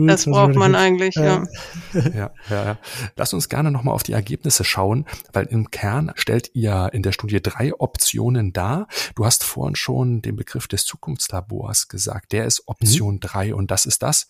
[0.07, 1.45] Das braucht man eigentlich, ja.
[1.93, 2.31] ja.
[2.49, 2.79] Ja, ja,
[3.17, 7.13] Lass uns gerne nochmal auf die Ergebnisse schauen, weil im Kern stellt ihr in der
[7.13, 8.89] Studie drei Optionen dar.
[9.15, 12.33] Du hast vorhin schon den Begriff des Zukunftslabors gesagt.
[12.33, 13.21] Der ist Option mhm.
[13.21, 14.29] drei und das ist das,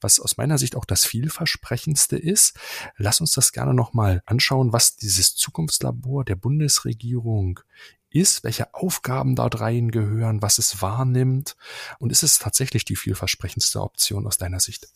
[0.00, 2.58] was aus meiner Sicht auch das vielversprechendste ist.
[2.96, 7.60] Lass uns das gerne nochmal anschauen, was dieses Zukunftslabor der Bundesregierung
[8.10, 11.56] ist, welche Aufgaben dort reingehören, was es wahrnimmt
[11.98, 14.88] und ist es tatsächlich die vielversprechendste Option aus deiner Sicht?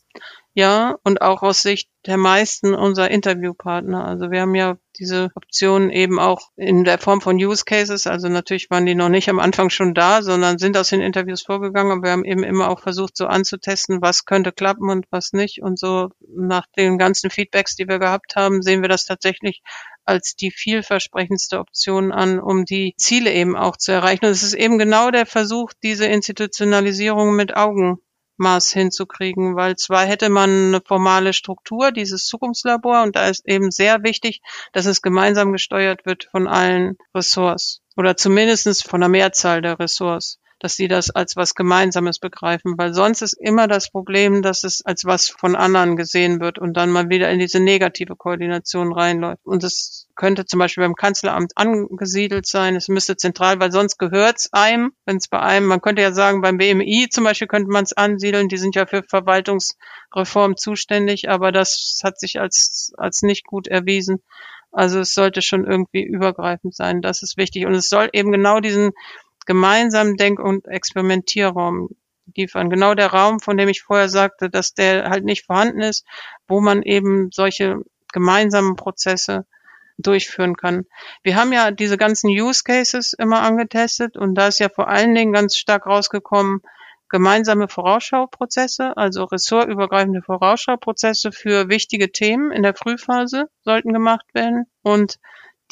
[0.53, 4.05] Ja, und auch aus Sicht der meisten unserer Interviewpartner.
[4.05, 8.09] Also wir haben ja diese Optionen eben auch in der Form von Use Cases.
[8.09, 11.43] Also natürlich waren die noch nicht am Anfang schon da, sondern sind aus den Interviews
[11.43, 11.93] vorgegangen.
[11.93, 15.63] Aber wir haben eben immer auch versucht, so anzutesten, was könnte klappen und was nicht.
[15.63, 19.63] Und so nach den ganzen Feedbacks, die wir gehabt haben, sehen wir das tatsächlich
[20.11, 24.25] als die vielversprechendste Option an, um die Ziele eben auch zu erreichen.
[24.25, 30.29] Und es ist eben genau der Versuch, diese Institutionalisierung mit Augenmaß hinzukriegen, weil zwar hätte
[30.29, 34.41] man eine formale Struktur, dieses Zukunftslabor, und da ist eben sehr wichtig,
[34.73, 40.39] dass es gemeinsam gesteuert wird von allen Ressorts oder zumindestens von der Mehrzahl der Ressorts
[40.61, 44.85] dass sie das als was Gemeinsames begreifen, weil sonst ist immer das Problem, dass es
[44.85, 49.45] als was von anderen gesehen wird und dann mal wieder in diese negative Koordination reinläuft.
[49.45, 54.37] Und es könnte zum Beispiel beim Kanzleramt angesiedelt sein, es müsste zentral, weil sonst gehört
[54.37, 57.71] es einem, wenn es bei einem, man könnte ja sagen, beim BMI zum Beispiel könnte
[57.71, 63.23] man es ansiedeln, die sind ja für Verwaltungsreform zuständig, aber das hat sich als, als
[63.23, 64.23] nicht gut erwiesen.
[64.73, 67.67] Also es sollte schon irgendwie übergreifend sein, das ist wichtig.
[67.67, 68.93] Und es soll eben genau diesen
[69.51, 71.89] gemeinsamen Denk- und Experimentierraum
[72.37, 72.71] liefern.
[72.71, 76.07] Genau der Raum, von dem ich vorher sagte, dass der halt nicht vorhanden ist,
[76.47, 77.83] wo man eben solche
[78.13, 79.47] gemeinsamen Prozesse
[79.99, 80.87] durchführen kann.
[81.25, 85.17] Wir haben ja diese ganzen Use Cases immer angetestet und da ist ja vor allen
[85.17, 86.61] Dingen ganz stark rausgekommen,
[87.09, 95.19] gemeinsame Vorausschauprozesse, also ressortübergreifende Vorausschauprozesse für wichtige Themen in der Frühphase sollten gemacht werden und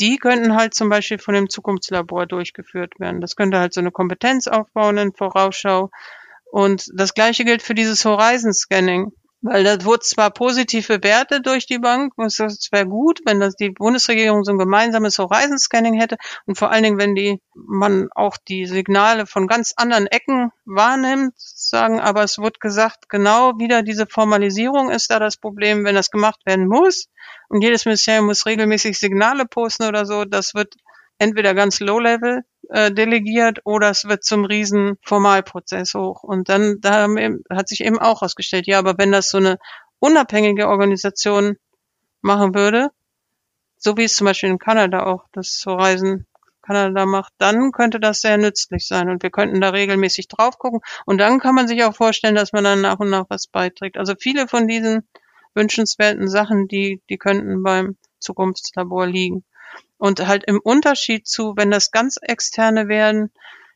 [0.01, 3.21] die könnten halt zum Beispiel von dem Zukunftslabor durchgeführt werden.
[3.21, 5.91] Das könnte halt so eine Kompetenz aufbauen in Vorausschau.
[6.51, 9.13] Und das gleiche gilt für dieses Horizon Scanning.
[9.41, 12.41] Weil das wurde zwar positiv bewertet durch die Bank, es
[12.73, 16.17] wäre gut, wenn das die Bundesregierung so ein gemeinsames Horizon Scanning hätte
[16.47, 21.35] und vor allen Dingen, wenn die man auch die Signale von ganz anderen Ecken wahrnimmt,
[21.37, 26.11] sagen, aber es wird gesagt, genau wieder diese Formalisierung ist da das Problem, wenn das
[26.11, 27.09] gemacht werden muss
[27.49, 30.75] und jedes Ministerium muss regelmäßig Signale posten oder so, das wird
[31.19, 36.23] entweder ganz low-level äh, delegiert oder es wird zum riesen Formalprozess hoch.
[36.23, 37.09] Und dann da
[37.51, 39.59] hat sich eben auch herausgestellt, ja, aber wenn das so eine
[39.99, 41.57] unabhängige Organisation
[42.21, 42.91] machen würde,
[43.79, 46.27] so wie es zum Beispiel in Kanada auch das Horizon
[46.63, 50.81] Kanada macht, dann könnte das sehr nützlich sein und wir könnten da regelmäßig drauf gucken
[51.07, 53.97] und dann kann man sich auch vorstellen, dass man dann nach und nach was beiträgt.
[53.97, 55.09] Also viele von diesen
[55.55, 59.45] wünschenswerten Sachen, die, die könnten beim Zukunftslabor liegen.
[59.99, 63.31] Und halt im Unterschied zu, wenn das ganz externe wären,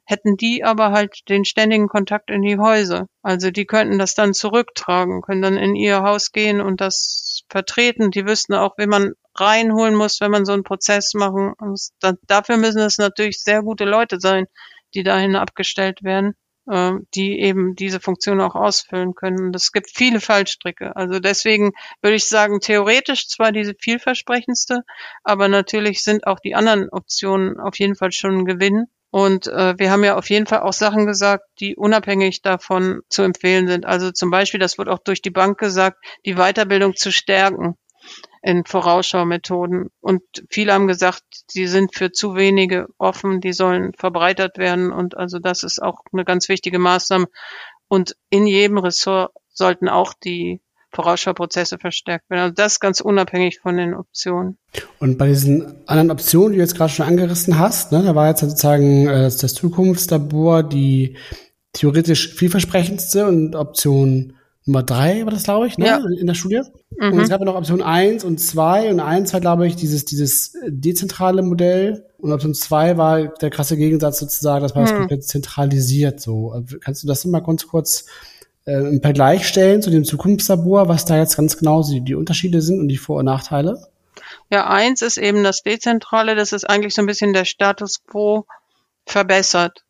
[0.05, 3.07] hätten die aber halt den ständigen Kontakt in die Häuser.
[3.23, 8.11] Also die könnten das dann zurücktragen, können dann in ihr Haus gehen und das vertreten.
[8.11, 11.93] Die wüssten auch, wie man reinholen muss, wenn man so einen Prozess machen muss.
[12.27, 14.47] Dafür müssen es natürlich sehr gute Leute sein,
[14.95, 16.35] die dahin abgestellt werden.
[16.71, 19.47] Ähm, die eben diese Funktion auch ausfüllen können.
[19.47, 20.95] Und es gibt viele Fallstricke.
[20.95, 24.83] Also deswegen würde ich sagen, theoretisch zwar diese vielversprechendste,
[25.25, 28.85] aber natürlich sind auch die anderen Optionen auf jeden Fall schon ein Gewinn.
[29.11, 33.23] Und äh, wir haben ja auf jeden Fall auch Sachen gesagt, die unabhängig davon zu
[33.23, 33.85] empfehlen sind.
[33.85, 37.77] Also zum Beispiel, das wird auch durch die Bank gesagt, die Weiterbildung zu stärken
[38.43, 39.91] in Vorausschaumethoden.
[40.01, 41.23] Und viele haben gesagt,
[41.55, 44.93] die sind für zu wenige offen, die sollen verbreitert werden.
[44.93, 47.29] Und also das ist auch eine ganz wichtige Maßnahme.
[47.89, 52.41] Und in jedem Ressort sollten auch die Vorausschauprozesse verstärkt werden.
[52.43, 54.59] Also das ganz unabhängig von den Optionen.
[54.99, 58.29] Und bei diesen anderen Optionen, die du jetzt gerade schon angerissen hast, ne, da war
[58.29, 61.17] jetzt sozusagen äh, das Zukunftslabor die
[61.73, 64.35] theoretisch vielversprechendste und Option
[64.65, 65.87] Nummer drei war das, glaube ich, ne?
[65.87, 66.01] Ja.
[66.19, 66.61] in der Studie.
[66.99, 67.13] Mhm.
[67.13, 70.05] Und es gab ja noch Option eins und zwei und eins war, glaube ich, dieses,
[70.05, 72.07] dieses dezentrale Modell.
[72.19, 74.89] Und Option zwei war der krasse Gegensatz sozusagen, dass man mhm.
[74.89, 76.21] das komplett zentralisiert.
[76.21, 78.07] So, kannst du das mal ganz kurz
[78.65, 82.63] äh, im Vergleich stellen zu dem Zukunftslabor, was da jetzt ganz genau die, die Unterschiede
[82.63, 83.89] sind und die Vor- und Nachteile?
[84.51, 88.47] Ja, eins ist eben das Dezentrale, das ist eigentlich so ein bisschen der Status quo
[89.07, 89.83] verbessert.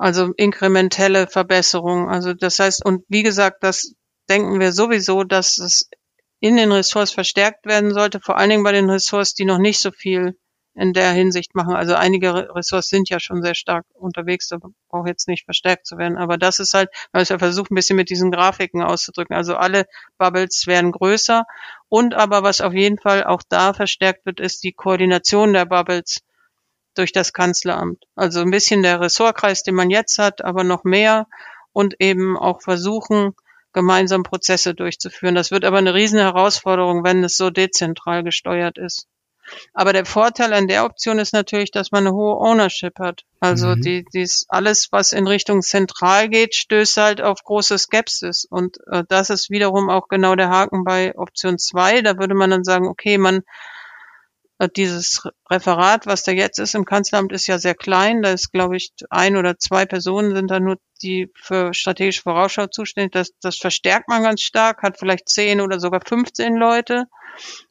[0.00, 2.08] Also inkrementelle Verbesserung.
[2.08, 3.94] Also das heißt, und wie gesagt, das
[4.30, 5.90] denken wir sowieso, dass es
[6.40, 9.78] in den Ressorts verstärkt werden sollte, vor allen Dingen bei den Ressorts, die noch nicht
[9.78, 10.38] so viel
[10.74, 11.74] in der Hinsicht machen.
[11.74, 14.56] Also einige Ressorts sind ja schon sehr stark unterwegs, da
[14.88, 16.16] braucht jetzt nicht verstärkt zu werden.
[16.16, 19.36] Aber das ist halt, weil ich ja versucht, ein bisschen mit diesen Grafiken auszudrücken.
[19.36, 19.84] Also alle
[20.16, 21.44] Bubbles werden größer.
[21.90, 26.22] Und aber was auf jeden Fall auch da verstärkt wird, ist die Koordination der Bubbles
[26.94, 28.04] durch das Kanzleramt.
[28.16, 31.26] Also ein bisschen der Ressortkreis, den man jetzt hat, aber noch mehr
[31.72, 33.34] und eben auch versuchen,
[33.72, 35.34] gemeinsam Prozesse durchzuführen.
[35.34, 39.06] Das wird aber eine riesen Herausforderung, wenn es so dezentral gesteuert ist.
[39.74, 43.22] Aber der Vorteil an der Option ist natürlich, dass man eine hohe Ownership hat.
[43.40, 43.82] Also mhm.
[43.82, 48.46] die, dies alles, was in Richtung zentral geht, stößt halt auf große Skepsis.
[48.48, 52.02] Und äh, das ist wiederum auch genau der Haken bei Option 2.
[52.02, 53.42] Da würde man dann sagen, okay, man
[54.68, 58.22] dieses Referat, was da jetzt ist im Kanzleramt, ist ja sehr klein.
[58.22, 62.66] Da ist, glaube ich, ein oder zwei Personen sind da nur, die für strategische Vorausschau
[62.66, 63.12] zuständig.
[63.12, 67.06] Das, das verstärkt man ganz stark, hat vielleicht zehn oder sogar 15 Leute.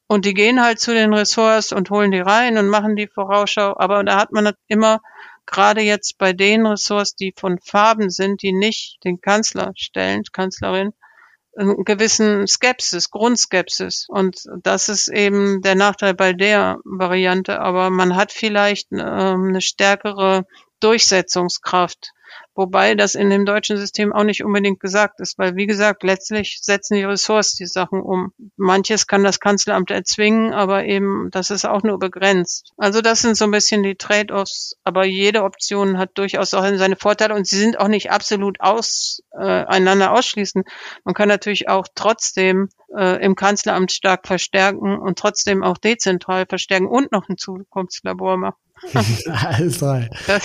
[0.07, 3.77] Und die gehen halt zu den Ressorts und holen die rein und machen die Vorausschau.
[3.77, 4.99] Aber da hat man immer,
[5.45, 10.93] gerade jetzt bei den Ressorts, die von Farben sind, die nicht den Kanzler stellen, Kanzlerin,
[11.84, 14.05] gewissen Skepsis, Grundskepsis.
[14.07, 17.60] Und das ist eben der Nachteil bei der Variante.
[17.60, 20.45] Aber man hat vielleicht ähm, eine stärkere
[20.80, 22.13] Durchsetzungskraft
[22.55, 26.59] Wobei das in dem deutschen System auch nicht unbedingt gesagt ist, weil wie gesagt, letztlich
[26.61, 28.34] setzen die Ressorts die Sachen um.
[28.57, 32.73] Manches kann das Kanzleramt erzwingen, aber eben das ist auch nur begrenzt.
[32.77, 36.97] Also das sind so ein bisschen die Trade-offs, aber jede Option hat durchaus auch seine
[36.97, 40.63] Vorteile und sie sind auch nicht absolut aus, äh, einander ausschließen.
[41.05, 46.88] Man kann natürlich auch trotzdem äh, im Kanzleramt stark verstärken und trotzdem auch dezentral verstärken
[46.88, 48.57] und noch ein Zukunftslabor machen.
[49.27, 50.09] Alles drei.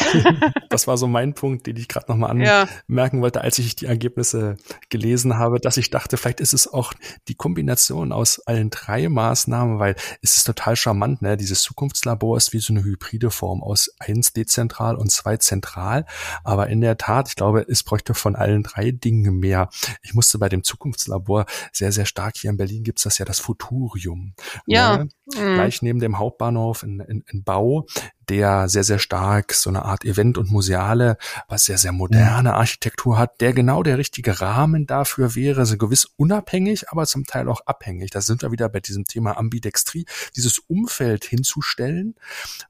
[0.70, 3.22] Das war so mein Punkt, den ich gerade nochmal anmerken ja.
[3.22, 4.57] wollte, als ich die Ergebnisse
[4.89, 6.93] gelesen habe, dass ich dachte, vielleicht ist es auch
[7.28, 11.37] die Kombination aus allen drei Maßnahmen, weil es ist total charmant, ne?
[11.37, 16.07] Dieses Zukunftslabor ist wie so eine hybride Form aus eins dezentral und zwei zentral.
[16.43, 19.68] Aber in der Tat, ich glaube, es bräuchte von allen drei Dingen mehr.
[20.03, 23.39] Ich musste bei dem Zukunftslabor sehr, sehr stark hier in Berlin gibt's das ja das
[23.39, 24.35] Futurium.
[24.66, 24.99] Ja.
[24.99, 25.09] Ne?
[25.26, 25.55] Mhm.
[25.55, 27.87] Gleich neben dem Hauptbahnhof in, in, in Bau
[28.29, 31.16] der sehr, sehr stark so eine Art Event- und museale,
[31.49, 36.07] was sehr, sehr moderne Architektur hat, der genau der richtige Rahmen dafür wäre, so gewiss
[36.16, 38.11] unabhängig, aber zum Teil auch abhängig.
[38.11, 40.07] Da sind wir wieder bei diesem Thema Ambidextrie,
[40.37, 42.14] dieses Umfeld hinzustellen,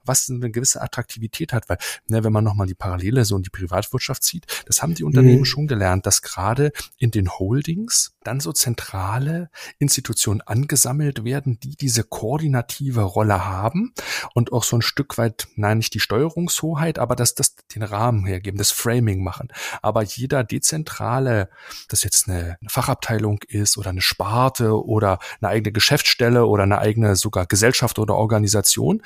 [0.03, 1.77] was eine gewisse Attraktivität hat, weil,
[2.07, 5.39] ne, wenn man nochmal die Parallele so in die Privatwirtschaft zieht, das haben die Unternehmen
[5.39, 5.45] mhm.
[5.45, 9.49] schon gelernt, dass gerade in den Holdings dann so zentrale
[9.79, 13.93] Institutionen angesammelt werden, die diese koordinative Rolle haben
[14.33, 18.25] und auch so ein Stück weit nein, nicht die Steuerungshoheit, aber dass das den Rahmen
[18.25, 19.49] hergeben, das Framing machen.
[19.81, 21.49] Aber jeder dezentrale,
[21.89, 27.15] das jetzt eine, Fachabteilung ist oder eine Sparte oder eine eigene Geschäftsstelle oder eine eigene
[27.15, 29.01] sogar Gesellschaft oder Organisation,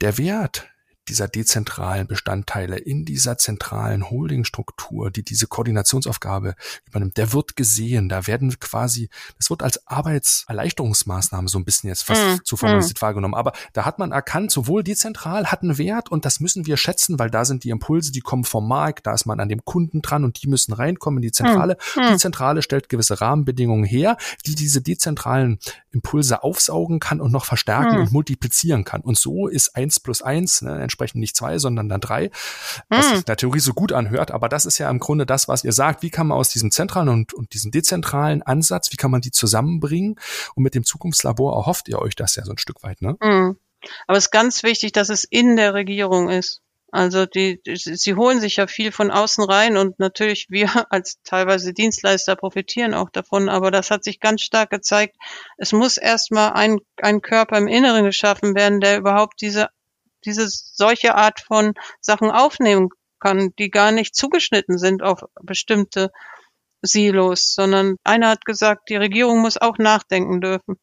[0.00, 0.68] der Wert
[1.08, 6.54] dieser dezentralen Bestandteile in dieser zentralen Holdingstruktur, die diese Koordinationsaufgabe
[6.86, 8.08] übernimmt, der wird gesehen.
[8.08, 13.00] Da werden quasi, das wird als Arbeitserleichterungsmaßnahme so ein bisschen jetzt fast mm, zu formalisiert
[13.00, 13.02] mm.
[13.02, 13.34] wahrgenommen.
[13.34, 17.18] Aber da hat man erkannt, sowohl dezentral hat einen Wert und das müssen wir schätzen,
[17.18, 20.02] weil da sind die Impulse, die kommen vom Markt, da ist man an dem Kunden
[20.02, 21.76] dran und die müssen reinkommen in die Zentrale.
[21.96, 25.58] Mm, die Zentrale stellt gewisse Rahmenbedingungen her, die diese dezentralen
[25.90, 29.00] Impulse aufsaugen kann und noch verstärken und multiplizieren kann.
[29.00, 32.30] Und so ist eins plus eins, ne, entsprechend nicht zwei, sondern dann drei,
[32.88, 34.30] was sich in der Theorie so gut anhört.
[34.30, 36.02] Aber das ist ja im Grunde das, was ihr sagt.
[36.02, 39.32] Wie kann man aus diesem zentralen und, und diesem dezentralen Ansatz, wie kann man die
[39.32, 40.16] zusammenbringen?
[40.54, 43.16] Und mit dem Zukunftslabor erhofft ihr euch das ja so ein Stück weit, ne?
[43.20, 43.56] Mhm.
[44.06, 46.62] Aber es ist ganz wichtig, dass es in der Regierung ist.
[46.94, 51.72] Also die, sie holen sich ja viel von außen rein und natürlich wir als teilweise
[51.72, 55.16] Dienstleister profitieren auch davon, aber das hat sich ganz stark gezeigt.
[55.58, 59.70] Es muss erstmal ein, ein Körper im Inneren geschaffen werden, der überhaupt diese
[60.24, 62.88] diese solche Art von Sachen aufnehmen
[63.20, 66.10] kann, die gar nicht zugeschnitten sind auf bestimmte
[66.82, 70.76] Silos, sondern einer hat gesagt, die Regierung muss auch nachdenken dürfen.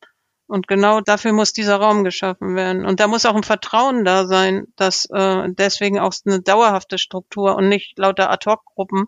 [0.48, 2.86] Und genau dafür muss dieser Raum geschaffen werden.
[2.86, 7.56] Und da muss auch ein Vertrauen da sein, dass äh, deswegen auch eine dauerhafte Struktur
[7.56, 9.06] und nicht lauter Ad-Hoc-Gruppen,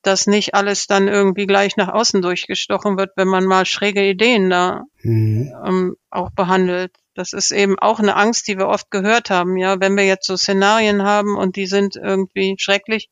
[0.00, 4.48] dass nicht alles dann irgendwie gleich nach außen durchgestochen wird, wenn man mal schräge Ideen
[4.48, 5.52] da mhm.
[5.66, 6.92] ähm, auch behandelt.
[7.16, 9.56] Das ist eben auch eine Angst, die wir oft gehört haben.
[9.56, 13.08] Ja, wenn wir jetzt so Szenarien haben und die sind irgendwie schrecklich,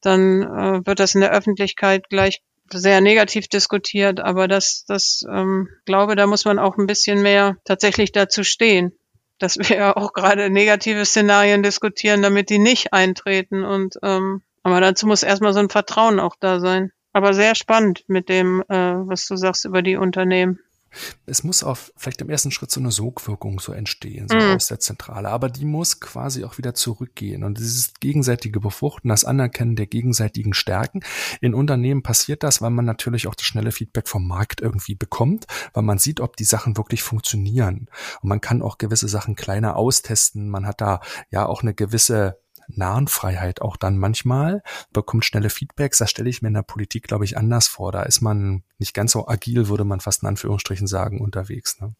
[0.00, 2.40] dann äh, wird das in der Öffentlichkeit gleich
[2.72, 4.20] sehr negativ diskutiert.
[4.20, 8.92] Aber das, das ähm, glaube, da muss man auch ein bisschen mehr tatsächlich dazu stehen,
[9.40, 13.64] dass wir ja auch gerade negative Szenarien diskutieren, damit die nicht eintreten.
[13.64, 16.92] Und ähm, aber dazu muss erstmal so ein Vertrauen auch da sein.
[17.12, 20.60] Aber sehr spannend mit dem, äh, was du sagst über die Unternehmen.
[21.26, 24.56] Es muss auf vielleicht im ersten Schritt so eine Sogwirkung so entstehen, so mhm.
[24.56, 25.28] aus der Zentrale.
[25.28, 27.44] Aber die muss quasi auch wieder zurückgehen.
[27.44, 31.00] Und dieses gegenseitige Befruchten, das Anerkennen der gegenseitigen Stärken.
[31.40, 35.46] In Unternehmen passiert das, weil man natürlich auch das schnelle Feedback vom Markt irgendwie bekommt,
[35.72, 37.88] weil man sieht, ob die Sachen wirklich funktionieren.
[38.20, 40.48] Und man kann auch gewisse Sachen kleiner austesten.
[40.48, 44.62] Man hat da ja auch eine gewisse Nahenfreiheit auch dann manchmal,
[44.92, 45.98] bekommt schnelle Feedbacks.
[45.98, 47.92] Das stelle ich mir in der Politik, glaube ich, anders vor.
[47.92, 51.80] Da ist man nicht ganz so agil, würde man fast in Anführungsstrichen sagen, unterwegs.
[51.80, 51.94] Ne?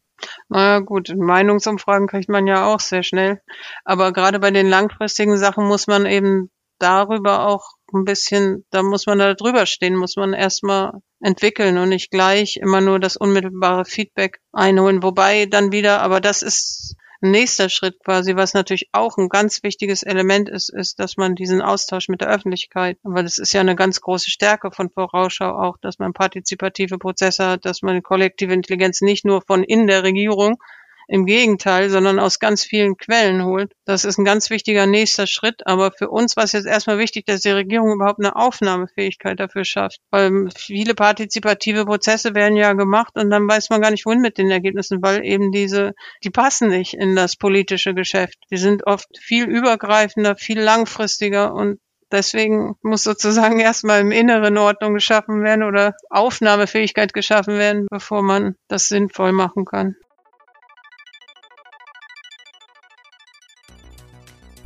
[0.49, 3.41] Naja gut, Meinungsumfragen kriegt man ja auch sehr schnell.
[3.85, 9.07] Aber gerade bei den langfristigen Sachen muss man eben darüber auch ein bisschen, da muss
[9.07, 13.85] man da drüber stehen, muss man erstmal entwickeln und nicht gleich immer nur das unmittelbare
[13.85, 15.03] Feedback einholen.
[15.03, 20.05] Wobei dann wieder, aber das ist Nächster Schritt quasi, was natürlich auch ein ganz wichtiges
[20.05, 23.75] Element ist, ist, dass man diesen Austausch mit der Öffentlichkeit, weil das ist ja eine
[23.75, 29.01] ganz große Stärke von Vorausschau auch, dass man partizipative Prozesse hat, dass man kollektive Intelligenz
[29.01, 30.63] nicht nur von in der Regierung,
[31.09, 33.73] im Gegenteil, sondern aus ganz vielen Quellen holt.
[33.87, 35.67] Das ist ein ganz wichtiger nächster Schritt.
[35.67, 39.65] Aber für uns war es jetzt erstmal wichtig, dass die Regierung überhaupt eine Aufnahmefähigkeit dafür
[39.65, 40.01] schafft.
[40.11, 44.37] Weil viele partizipative Prozesse werden ja gemacht und dann weiß man gar nicht, wohin mit
[44.37, 48.37] den Ergebnissen, weil eben diese, die passen nicht in das politische Geschäft.
[48.51, 51.79] Die sind oft viel übergreifender, viel langfristiger und
[52.11, 58.55] Deswegen muss sozusagen erstmal im Inneren Ordnung geschaffen werden oder Aufnahmefähigkeit geschaffen werden, bevor man
[58.69, 59.95] das sinnvoll machen kann.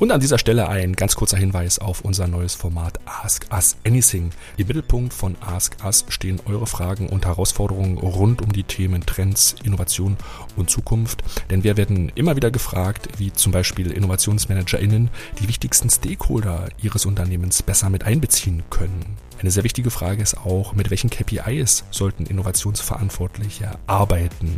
[0.02, 4.32] Und an dieser Stelle ein ganz kurzer Hinweis auf unser neues Format Ask Us Anything.
[4.56, 9.54] Im Mittelpunkt von Ask Us stehen eure Fragen und Herausforderungen rund um die Themen Trends,
[9.62, 10.16] Innovation
[10.56, 11.22] und Zukunft.
[11.50, 17.62] Denn wir werden immer wieder gefragt, wie zum Beispiel InnovationsmanagerInnen die wichtigsten Stakeholder ihres Unternehmens
[17.62, 19.21] besser mit einbeziehen können.
[19.42, 24.56] Eine sehr wichtige Frage ist auch, mit welchen KPIs sollten Innovationsverantwortliche arbeiten?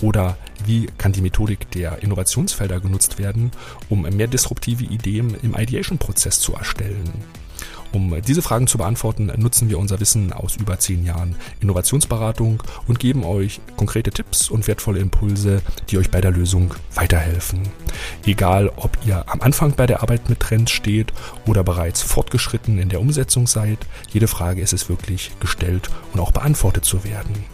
[0.00, 3.50] Oder wie kann die Methodik der Innovationsfelder genutzt werden,
[3.88, 7.10] um mehr disruptive Ideen im Ideation-Prozess zu erstellen?
[7.92, 12.98] Um diese Fragen zu beantworten, nutzen wir unser Wissen aus über zehn Jahren Innovationsberatung und
[12.98, 17.60] geben euch konkrete Tipps und wertvolle Impulse, die euch bei der Lösung weiterhelfen.
[18.24, 21.12] Egal, ob ihr am Anfang bei der Arbeit mit Trends steht
[21.46, 23.78] oder bereits fortgeschritten in der Umsetzung seid,
[24.10, 27.44] jede Frage ist es wirklich gestellt und auch beantwortet zu werden.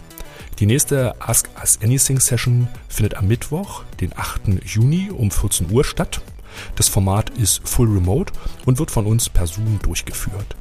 [0.60, 4.64] Die nächste Ask Us Anything Session findet am Mittwoch, den 8.
[4.64, 6.20] Juni um 14 Uhr statt.
[6.76, 8.32] Das Format ist full remote
[8.66, 10.56] und wird von uns per Zoom durchgeführt.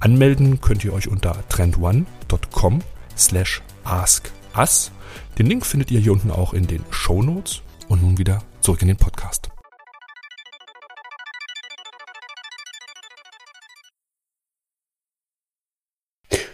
[0.00, 2.82] Anmelden könnt ihr euch unter trendone.com
[3.16, 4.92] slash askus.
[5.38, 7.62] Den Link findet ihr hier unten auch in den Show Notes.
[7.88, 9.48] Und nun wieder zurück in den Podcast.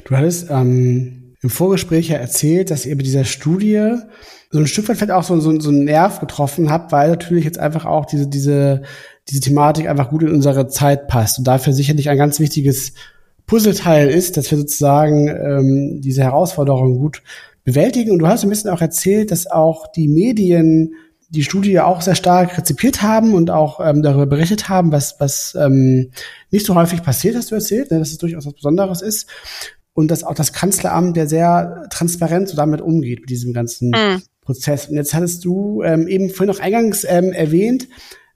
[0.05, 3.97] Du hattest ähm, im Vorgespräch ja erzählt, dass ihr bei dieser Studie
[4.51, 7.45] so ein Stück weit vielleicht auch so, so, so einen Nerv getroffen habt, weil natürlich
[7.45, 8.83] jetzt einfach auch diese, diese,
[9.29, 12.93] diese Thematik einfach gut in unsere Zeit passt und dafür sicherlich ein ganz wichtiges
[13.47, 17.23] Puzzleteil ist, dass wir sozusagen ähm, diese Herausforderungen gut
[17.65, 18.13] bewältigen.
[18.13, 20.95] Und du hast ein bisschen auch erzählt, dass auch die Medien
[21.31, 25.57] die Studie auch sehr stark rezipiert haben und auch ähm, darüber berichtet haben, was, was
[25.59, 26.11] ähm,
[26.51, 29.29] nicht so häufig passiert, hast du erzählt, ne, dass es durchaus was Besonderes ist.
[29.95, 34.23] Und dass auch das Kanzleramt der sehr transparent so damit umgeht, mit diesem ganzen mhm.
[34.41, 34.89] Prozess.
[34.89, 37.89] Und jetzt hattest du ähm, eben vorhin noch eingangs ähm, erwähnt,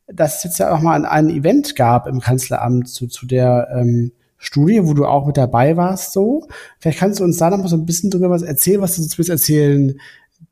[0.06, 3.68] dass es jetzt ja auch mal ein, ein Event gab im Kanzleramt zu, zu der
[3.72, 6.46] ähm, Studie, wo du auch mit dabei warst, so.
[6.78, 9.02] Vielleicht kannst du uns da noch mal so ein bisschen drüber was erzählen, was du
[9.02, 9.98] uns erzählen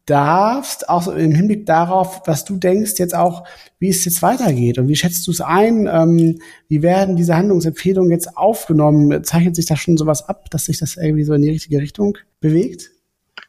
[0.07, 3.45] darfst, auch im Hinblick darauf, was du denkst jetzt auch,
[3.79, 5.89] wie es jetzt weitergeht und wie schätzt du es ein?
[5.91, 9.25] Ähm, wie werden diese Handlungsempfehlungen jetzt aufgenommen?
[9.25, 12.19] Zeichnet sich da schon sowas ab, dass sich das irgendwie so in die richtige Richtung
[12.41, 12.91] bewegt?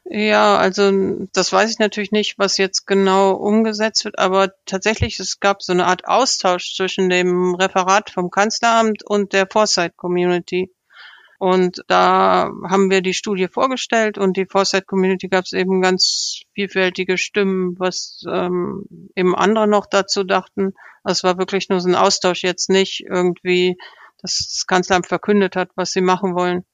[0.07, 0.91] Ja, also
[1.33, 5.73] das weiß ich natürlich nicht, was jetzt genau umgesetzt wird, aber tatsächlich, es gab so
[5.73, 10.71] eine Art Austausch zwischen dem Referat vom Kanzleramt und der Foresight Community.
[11.46, 16.41] Und da haben wir die Studie vorgestellt und die Foresight Community gab es eben ganz
[16.56, 20.74] vielfältige Stimmen, was ähm, eben andere noch dazu dachten.
[21.04, 23.78] Es war wirklich nur so ein Austausch jetzt nicht irgendwie,
[24.24, 26.66] dass das Kanzleramt verkündet hat, was sie machen wollen.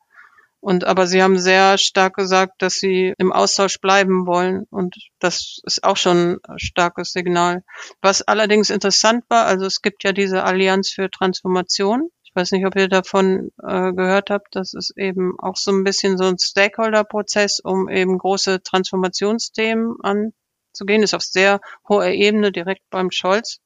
[0.62, 4.68] Und aber sie haben sehr stark gesagt, dass sie im Austausch bleiben wollen.
[4.70, 7.66] Und das ist auch schon ein starkes Signal.
[8.02, 12.10] Was allerdings interessant war, also es gibt ja diese Allianz für Transformation.
[12.32, 14.56] Ich weiß nicht, ob ihr davon äh, gehört habt.
[14.56, 21.04] Das ist eben auch so ein bisschen so ein Stakeholder-Prozess, um eben große Transformationsthemen anzugehen.
[21.04, 21.60] Ist auf sehr
[21.90, 23.60] hoher Ebene direkt beim Scholz.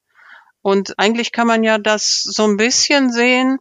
[0.64, 3.60] Und eigentlich kann man ja das so ein bisschen sehen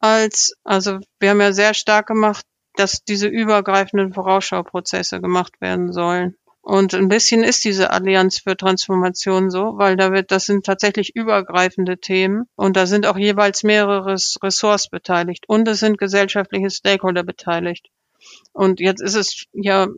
[0.00, 2.44] als, also wir haben ja sehr stark gemacht,
[2.74, 6.36] dass diese übergreifenden Vorausschauprozesse gemacht werden sollen.
[6.70, 11.16] Und ein bisschen ist diese Allianz für Transformation so, weil da wird, das sind tatsächlich
[11.16, 17.24] übergreifende Themen und da sind auch jeweils mehrere Ressorts beteiligt und es sind gesellschaftliche Stakeholder
[17.24, 17.88] beteiligt.
[18.52, 19.88] Und jetzt ist es ja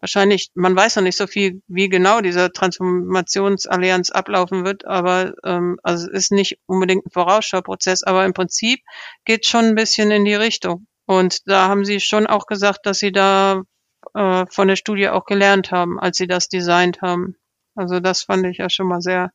[0.00, 5.76] wahrscheinlich, man weiß noch nicht so viel, wie genau dieser Transformationsallianz ablaufen wird, aber ähm,
[5.82, 8.80] also es ist nicht unbedingt ein Vorausschauprozess, aber im Prinzip
[9.26, 10.86] geht schon ein bisschen in die Richtung.
[11.04, 13.60] Und da haben sie schon auch gesagt, dass sie da
[14.14, 17.36] äh, von der Studie auch gelernt haben, als sie das designt haben.
[17.74, 19.30] Also das fand ich ja schon mal sehr,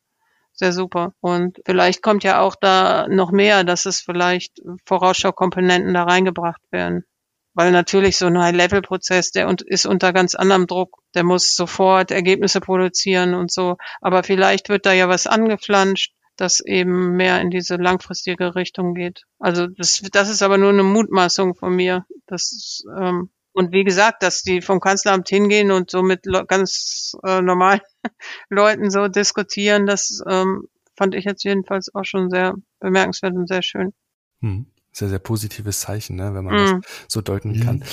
[0.53, 1.13] sehr super.
[1.22, 7.05] Und vielleicht kommt ja auch da noch mehr, dass es vielleicht Vorausschaukomponenten da reingebracht werden.
[7.53, 12.61] weil natürlich so ein High-Level-Prozess, der ist unter ganz anderem Druck, der muss sofort Ergebnisse
[12.61, 13.76] produzieren und so.
[14.01, 19.24] Aber vielleicht wird da ja was angeflanscht, das eben mehr in diese langfristige Richtung geht.
[19.39, 22.05] Also das, das ist aber nur eine Mutmaßung von mir.
[22.28, 23.30] Das, ähm,
[23.60, 27.82] und wie gesagt, dass die vom Kanzleramt hingehen und so mit ganz äh, normalen
[28.49, 33.62] Leuten so diskutieren, das ähm, fand ich jetzt jedenfalls auch schon sehr bemerkenswert und sehr
[33.62, 33.93] schön.
[34.41, 36.81] Hm sehr, sehr positives Zeichen, ne, wenn man mm.
[36.81, 37.63] das so deuten mhm.
[37.63, 37.83] kann.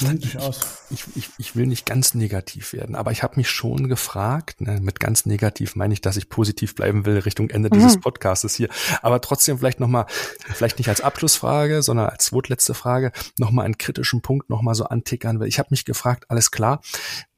[0.91, 4.81] Ich, ich, ich will nicht ganz negativ werden, aber ich habe mich schon gefragt, ne,
[4.81, 7.75] mit ganz negativ meine ich, dass ich positiv bleiben will Richtung Ende mm.
[7.75, 8.69] dieses Podcastes hier.
[9.03, 14.23] Aber trotzdem vielleicht nochmal, vielleicht nicht als Abschlussfrage, sondern als zweitletzte Frage, nochmal einen kritischen
[14.23, 15.49] Punkt nochmal so antickern will.
[15.49, 16.81] Ich habe mich gefragt, alles klar,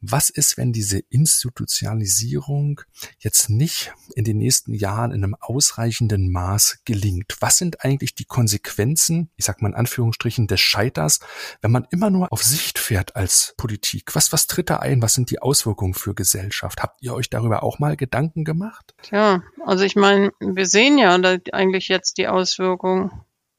[0.01, 2.80] was ist, wenn diese Institutionalisierung
[3.18, 7.36] jetzt nicht in den nächsten Jahren in einem ausreichenden Maß gelingt?
[7.40, 11.20] Was sind eigentlich die Konsequenzen, ich sag mal in Anführungsstrichen, des Scheiters,
[11.62, 14.14] wenn man immer nur auf Sicht fährt als Politik?
[14.14, 15.03] Was, was tritt da ein?
[15.03, 16.80] Was sind die Auswirkungen für Gesellschaft?
[16.82, 18.94] Habt ihr euch darüber auch mal Gedanken gemacht?
[19.11, 21.14] Ja, also ich meine, wir sehen ja
[21.53, 23.11] eigentlich jetzt die Auswirkungen,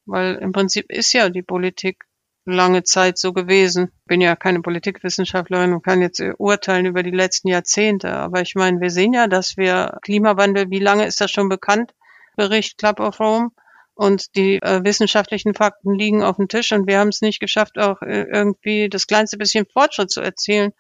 [0.05, 2.05] weil im Prinzip ist ja die Politik
[2.45, 3.91] lange Zeit so gewesen.
[4.05, 8.11] Bin ja keine Politikwissenschaftlerin und kann jetzt urteilen über die letzten Jahrzehnte.
[8.13, 11.93] Aber ich meine, wir sehen ja, dass wir Klimawandel, wie lange ist das schon bekannt?
[12.35, 13.51] Bericht Club of Rome.
[13.93, 17.77] Und die äh, wissenschaftlichen Fakten liegen auf dem Tisch und wir haben es nicht geschafft,
[17.77, 20.71] auch äh, irgendwie das kleinste bisschen Fortschritt zu erzielen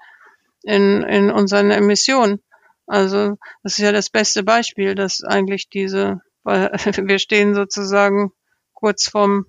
[0.63, 2.41] in, in unseren Emissionen.
[2.87, 8.31] Also das ist ja das beste Beispiel, dass eigentlich diese, weil wir stehen sozusagen
[8.73, 9.45] kurz vorm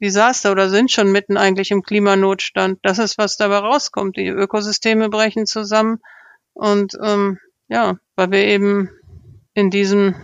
[0.00, 2.78] Desaster oder sind schon mitten eigentlich im Klimanotstand.
[2.82, 4.16] Das ist, was dabei rauskommt.
[4.16, 5.98] Die Ökosysteme brechen zusammen
[6.52, 7.38] und ähm,
[7.68, 8.90] ja, weil wir eben
[9.54, 10.14] in diesem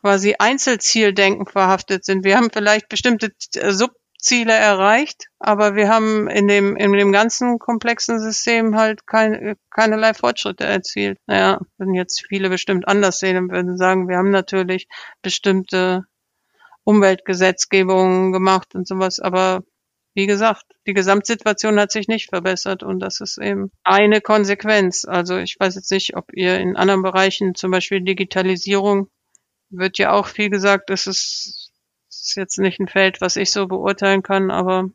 [0.00, 2.24] quasi Einzelzieldenken verhaftet sind.
[2.24, 7.58] Wir haben vielleicht bestimmte äh, Subziele erreicht, aber wir haben in dem, in dem ganzen
[7.58, 11.18] komplexen System halt kein, keinerlei Fortschritte erzielt.
[11.26, 14.88] Naja, würden jetzt viele bestimmt anders sehen und würden sagen, wir haben natürlich
[15.22, 16.04] bestimmte
[16.84, 19.62] Umweltgesetzgebung gemacht und sowas, aber
[20.14, 25.04] wie gesagt, die Gesamtsituation hat sich nicht verbessert und das ist eben eine Konsequenz.
[25.04, 29.08] Also ich weiß jetzt nicht, ob ihr in anderen Bereichen, zum Beispiel Digitalisierung,
[29.70, 31.70] wird ja auch viel gesagt, das ist,
[32.08, 34.88] ist jetzt nicht ein Feld, was ich so beurteilen kann, aber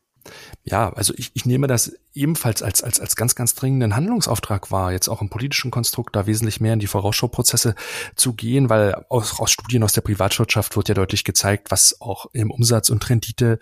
[0.64, 4.92] ja, also ich, ich nehme das ebenfalls als, als, als ganz, ganz dringenden Handlungsauftrag wahr,
[4.92, 7.74] jetzt auch im politischen Konstrukt da wesentlich mehr in die Vorausschauprozesse
[8.14, 12.26] zu gehen, weil aus, aus Studien aus der Privatwirtschaft wird ja deutlich gezeigt, was auch
[12.32, 13.58] im Umsatz und Rendite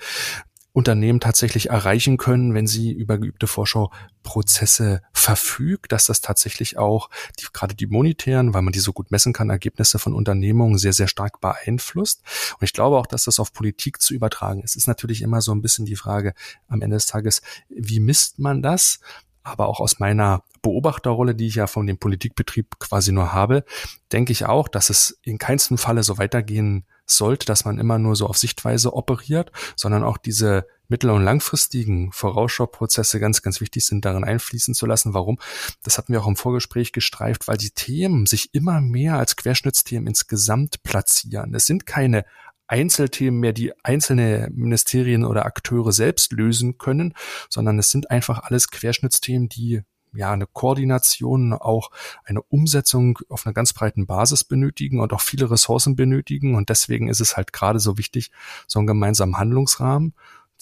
[0.74, 7.46] Unternehmen tatsächlich erreichen können, wenn sie über geübte Vorschauprozesse verfügt, dass das tatsächlich auch die,
[7.52, 11.06] gerade die monetären, weil man die so gut messen kann, Ergebnisse von Unternehmungen sehr, sehr
[11.06, 12.22] stark beeinflusst.
[12.58, 14.72] Und ich glaube auch, dass das auf Politik zu übertragen ist.
[14.72, 16.34] Es ist natürlich immer so ein bisschen die Frage
[16.66, 18.98] am Ende des Tages, wie misst man das?
[19.44, 23.64] Aber auch aus meiner Beobachterrolle, die ich ja von dem Politikbetrieb quasi nur habe,
[24.10, 28.16] denke ich auch, dass es in keinsten Falle so weitergehen sollte, dass man immer nur
[28.16, 34.04] so auf Sichtweise operiert, sondern auch diese mittel- und langfristigen Vorausschauprozesse ganz, ganz wichtig sind,
[34.04, 35.14] darin einfließen zu lassen.
[35.14, 35.38] Warum?
[35.82, 40.06] Das hatten wir auch im Vorgespräch gestreift, weil die Themen sich immer mehr als Querschnittsthemen
[40.06, 41.54] insgesamt platzieren.
[41.54, 42.24] Es sind keine
[42.66, 47.14] Einzelthemen mehr, die einzelne Ministerien oder Akteure selbst lösen können,
[47.48, 49.82] sondern es sind einfach alles Querschnittsthemen, die
[50.16, 51.90] ja eine Koordination, auch
[52.24, 56.54] eine Umsetzung auf einer ganz breiten Basis benötigen und auch viele Ressourcen benötigen.
[56.54, 58.30] Und deswegen ist es halt gerade so wichtig,
[58.66, 60.14] so einen gemeinsamen Handlungsrahmen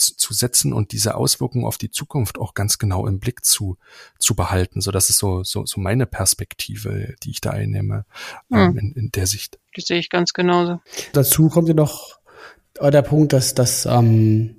[0.06, 3.76] zu setzen und diese Auswirkungen auf die Zukunft auch ganz genau im Blick zu,
[4.18, 4.80] zu behalten.
[4.80, 8.04] So, das ist so, so, so meine Perspektive, die ich da einnehme,
[8.50, 8.78] ähm, hm.
[8.78, 9.58] in, in der Sicht.
[9.74, 10.80] Das sehe ich ganz genauso.
[11.12, 12.18] Dazu kommt ja noch
[12.80, 14.56] der Punkt, dass, dass ähm,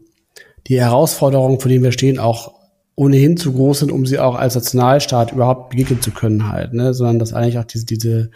[0.68, 2.54] die Herausforderungen, vor denen wir stehen, auch
[2.96, 6.94] ohnehin zu groß sind, um sie auch als Nationalstaat überhaupt begegnen zu können halt, ne?
[6.94, 8.32] sondern dass eigentlich auch diese, diese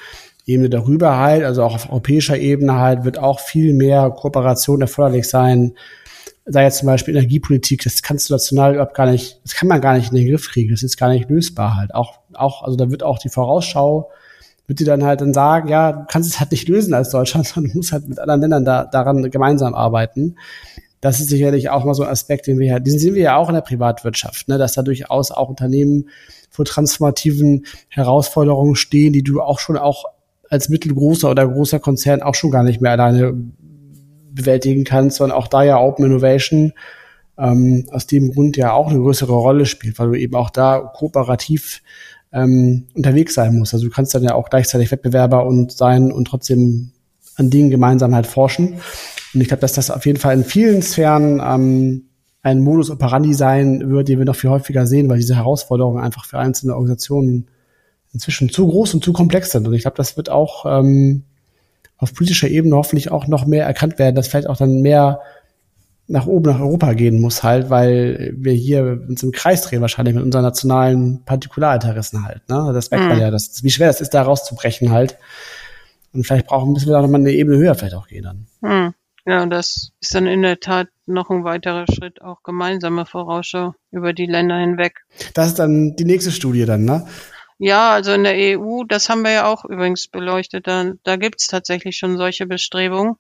[0.45, 5.27] Ebene darüber halt, also auch auf europäischer Ebene halt, wird auch viel mehr Kooperation erforderlich
[5.27, 5.73] sein.
[6.49, 9.81] Sei jetzt zum Beispiel Energiepolitik, das kannst du national überhaupt gar nicht, das kann man
[9.81, 11.93] gar nicht in den Griff kriegen, das ist gar nicht lösbar halt.
[11.93, 14.09] Auch, auch, also da wird auch die Vorausschau,
[14.65, 17.47] wird dir dann halt dann sagen, ja, du kannst es halt nicht lösen als Deutschland,
[17.53, 20.35] sondern du musst halt mit anderen Ländern da, daran gemeinsam arbeiten
[21.01, 23.35] das ist sicherlich auch mal so ein Aspekt, den wir ja, diesen sehen wir ja
[23.38, 26.09] auch in der Privatwirtschaft, ne, dass da durchaus auch Unternehmen
[26.49, 30.05] vor transformativen Herausforderungen stehen, die du auch schon auch
[30.49, 33.34] als mittelgroßer oder großer Konzern auch schon gar nicht mehr alleine
[34.38, 36.73] bewältigen kannst, sondern auch da ja Open Innovation
[37.38, 40.80] ähm, aus dem Grund ja auch eine größere Rolle spielt, weil du eben auch da
[40.80, 41.81] kooperativ
[42.34, 43.73] ähm, unterwegs sein musst.
[43.73, 46.91] Also du kannst dann ja auch gleichzeitig Wettbewerber und sein und trotzdem
[47.35, 48.80] an Dingen gemeinsam halt forschen.
[49.34, 52.03] Und ich glaube, dass das auf jeden Fall in vielen Sphären ähm,
[52.41, 56.26] ein Modus operandi sein wird, den wir noch viel häufiger sehen, weil diese Herausforderungen einfach
[56.26, 57.47] für einzelne Organisationen
[58.14, 59.68] inzwischen zu groß und zu komplex sind.
[59.68, 61.23] Und ich glaube, das wird auch ähm,
[61.98, 65.22] auf politischer Ebene hoffentlich auch noch mehr erkannt werden, dass vielleicht auch dann mehr
[66.07, 70.15] nach oben nach Europa gehen muss halt, weil wir hier uns im Kreis drehen wahrscheinlich
[70.15, 72.48] mit unseren nationalen Partikularinteressen halt.
[72.48, 72.72] Ne?
[72.74, 73.10] Das merkt mhm.
[73.11, 75.18] man ja, das, wie schwer das ist, da rauszubrechen halt.
[76.14, 78.48] Und vielleicht brauchen müssen wir da nochmal eine Ebene höher vielleicht auch gehen dann.
[78.61, 78.94] Mhm.
[79.26, 84.14] Ja, das ist dann in der Tat noch ein weiterer Schritt, auch gemeinsame Vorausschau über
[84.14, 85.02] die Länder hinweg.
[85.34, 87.06] Das ist dann die nächste Studie dann, ne?
[87.59, 91.47] Ja, also in der EU, das haben wir ja auch übrigens beleuchtet, da, da gibt's
[91.47, 93.15] tatsächlich schon solche Bestrebungen.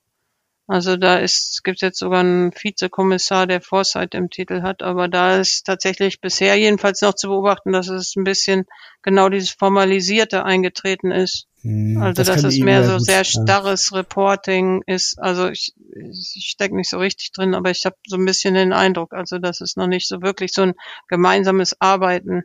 [0.69, 5.37] Also da ist, gibt jetzt sogar einen Vizekommissar, der Foresight im Titel hat, aber da
[5.37, 8.65] ist tatsächlich bisher jedenfalls noch zu beobachten, dass es ein bisschen
[9.01, 11.47] genau dieses Formalisierte eingetreten ist.
[11.61, 13.93] Hm, also das dass es mehr so sehr starres.
[13.93, 15.17] Reporting ist.
[15.19, 15.73] Also ich,
[16.11, 19.39] ich stecke nicht so richtig drin, aber ich habe so ein bisschen den Eindruck, also
[19.39, 20.73] dass es noch nicht so wirklich so ein
[21.07, 22.43] gemeinsames Arbeiten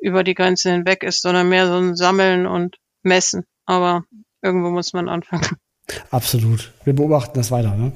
[0.00, 3.44] über die Grenzen hinweg ist, sondern mehr so ein Sammeln und Messen.
[3.66, 4.04] Aber
[4.42, 5.46] irgendwo muss man anfangen.
[6.10, 6.72] Absolut.
[6.84, 7.92] Wir beobachten das weiter, ne?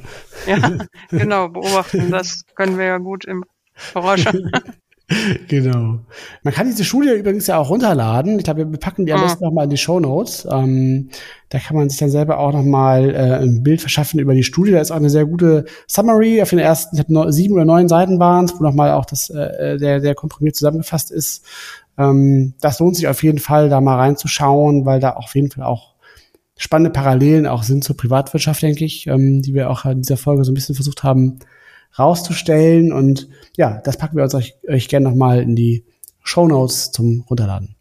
[0.47, 0.79] Ja,
[1.11, 3.45] genau, beobachten, das können wir ja gut im
[3.75, 4.33] Vorausschau.
[5.49, 6.01] genau.
[6.43, 8.39] Man kann diese Studie übrigens ja auch runterladen.
[8.39, 9.25] Ich glaube, wir packen die am ah.
[9.25, 10.47] besten nochmal in die Show Notes.
[10.51, 11.11] Ähm,
[11.51, 14.73] da kann man sich dann selber auch nochmal äh, ein Bild verschaffen über die Studie.
[14.73, 17.89] Da ist auch eine sehr gute Summary auf den ersten, ich habe sieben oder neun
[17.89, 21.45] Seiten waren es, wo nochmal auch das äh, der, der komprimiert zusammengefasst ist.
[21.99, 25.65] Ähm, das lohnt sich auf jeden Fall, da mal reinzuschauen, weil da auf jeden Fall
[25.65, 25.95] auch
[26.57, 30.45] spannende Parallelen auch sind zur Privatwirtschaft, denke ich, ähm, die wir auch in dieser Folge
[30.45, 31.41] so ein bisschen versucht haben
[31.99, 32.93] rauszustellen.
[32.93, 35.85] Und ja, das packen wir uns euch, euch gerne nochmal in die
[36.23, 37.77] Show Notes zum Runterladen.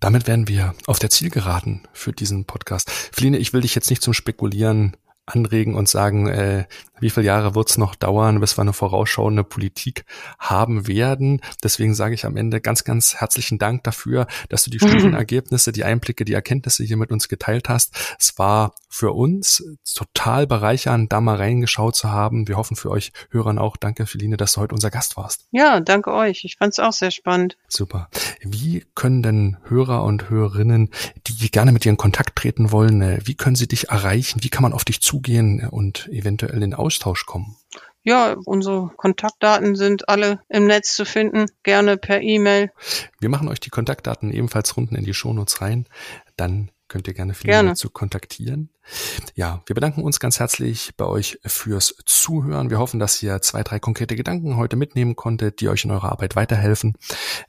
[0.00, 2.90] Damit wären wir auf der Zielgeraden für diesen Podcast.
[2.90, 4.96] Feline, ich will dich jetzt nicht zum Spekulieren
[5.26, 6.66] anregen und sagen, äh,
[7.00, 10.04] wie viele Jahre wird es noch dauern, bis wir eine vorausschauende Politik
[10.38, 11.40] haben werden.
[11.62, 15.84] Deswegen sage ich am Ende ganz, ganz herzlichen Dank dafür, dass du die Studienergebnisse, die
[15.84, 18.16] Einblicke, die Erkenntnisse hier mit uns geteilt hast.
[18.18, 22.46] Es war für uns total bereichernd, da mal reingeschaut zu haben.
[22.46, 23.76] Wir hoffen für euch Hörern auch.
[23.76, 25.46] Danke, Feline, dass du heute unser Gast warst.
[25.50, 26.44] Ja, danke euch.
[26.44, 27.56] Ich fand es auch sehr spannend.
[27.66, 28.08] Super.
[28.40, 30.90] Wie können denn Hörer und Hörerinnen,
[31.26, 34.44] die gerne mit dir in Kontakt treten wollen, äh, wie können sie dich erreichen?
[34.44, 37.56] Wie kann man auf dich zugehen und eventuell in Austausch kommen?
[38.02, 42.70] Ja, unsere Kontaktdaten sind alle im Netz zu finden, gerne per E-Mail.
[43.18, 45.86] Wir machen euch die Kontaktdaten ebenfalls unten in die Shownotes rein.
[46.36, 48.68] Dann könnt ihr gerne viele dazu kontaktieren.
[49.34, 52.68] Ja, wir bedanken uns ganz herzlich bei euch fürs Zuhören.
[52.68, 56.12] Wir hoffen, dass ihr zwei, drei konkrete Gedanken heute mitnehmen konntet, die euch in eurer
[56.12, 56.98] Arbeit weiterhelfen.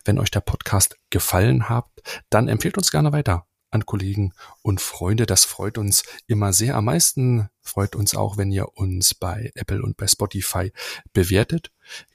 [0.05, 1.85] Wenn euch der Podcast gefallen hat,
[2.29, 3.45] dann empfehlt uns gerne weiter
[3.75, 5.25] an Kollegen und Freunde.
[5.25, 6.75] Das freut uns immer sehr.
[6.75, 10.71] Am meisten freut uns auch, wenn ihr uns bei Apple und bei Spotify
[11.13, 11.71] bewertet.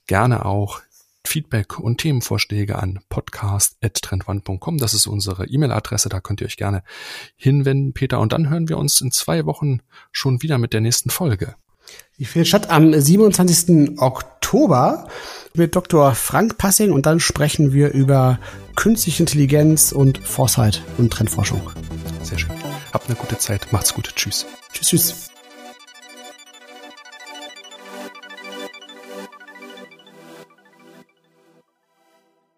[0.07, 0.81] Gerne auch
[1.25, 4.79] Feedback und Themenvorschläge an podcast.trendone.com.
[4.79, 6.83] Das ist unsere E-Mail-Adresse, da könnt ihr euch gerne
[7.37, 8.19] hinwenden, Peter.
[8.19, 9.81] Und dann hören wir uns in zwei Wochen
[10.11, 11.55] schon wieder mit der nächsten Folge.
[12.21, 13.99] Die findet statt am 27.
[13.99, 15.09] Oktober
[15.55, 16.15] mit Dr.
[16.15, 18.39] Frank Passing und dann sprechen wir über
[18.77, 21.63] künstliche Intelligenz und Foresight und Trendforschung.
[22.23, 22.51] Sehr schön.
[22.93, 23.73] Habt eine gute Zeit.
[23.73, 24.13] Macht's gut.
[24.15, 24.45] Tschüss.
[24.71, 25.31] Tschüss, tschüss.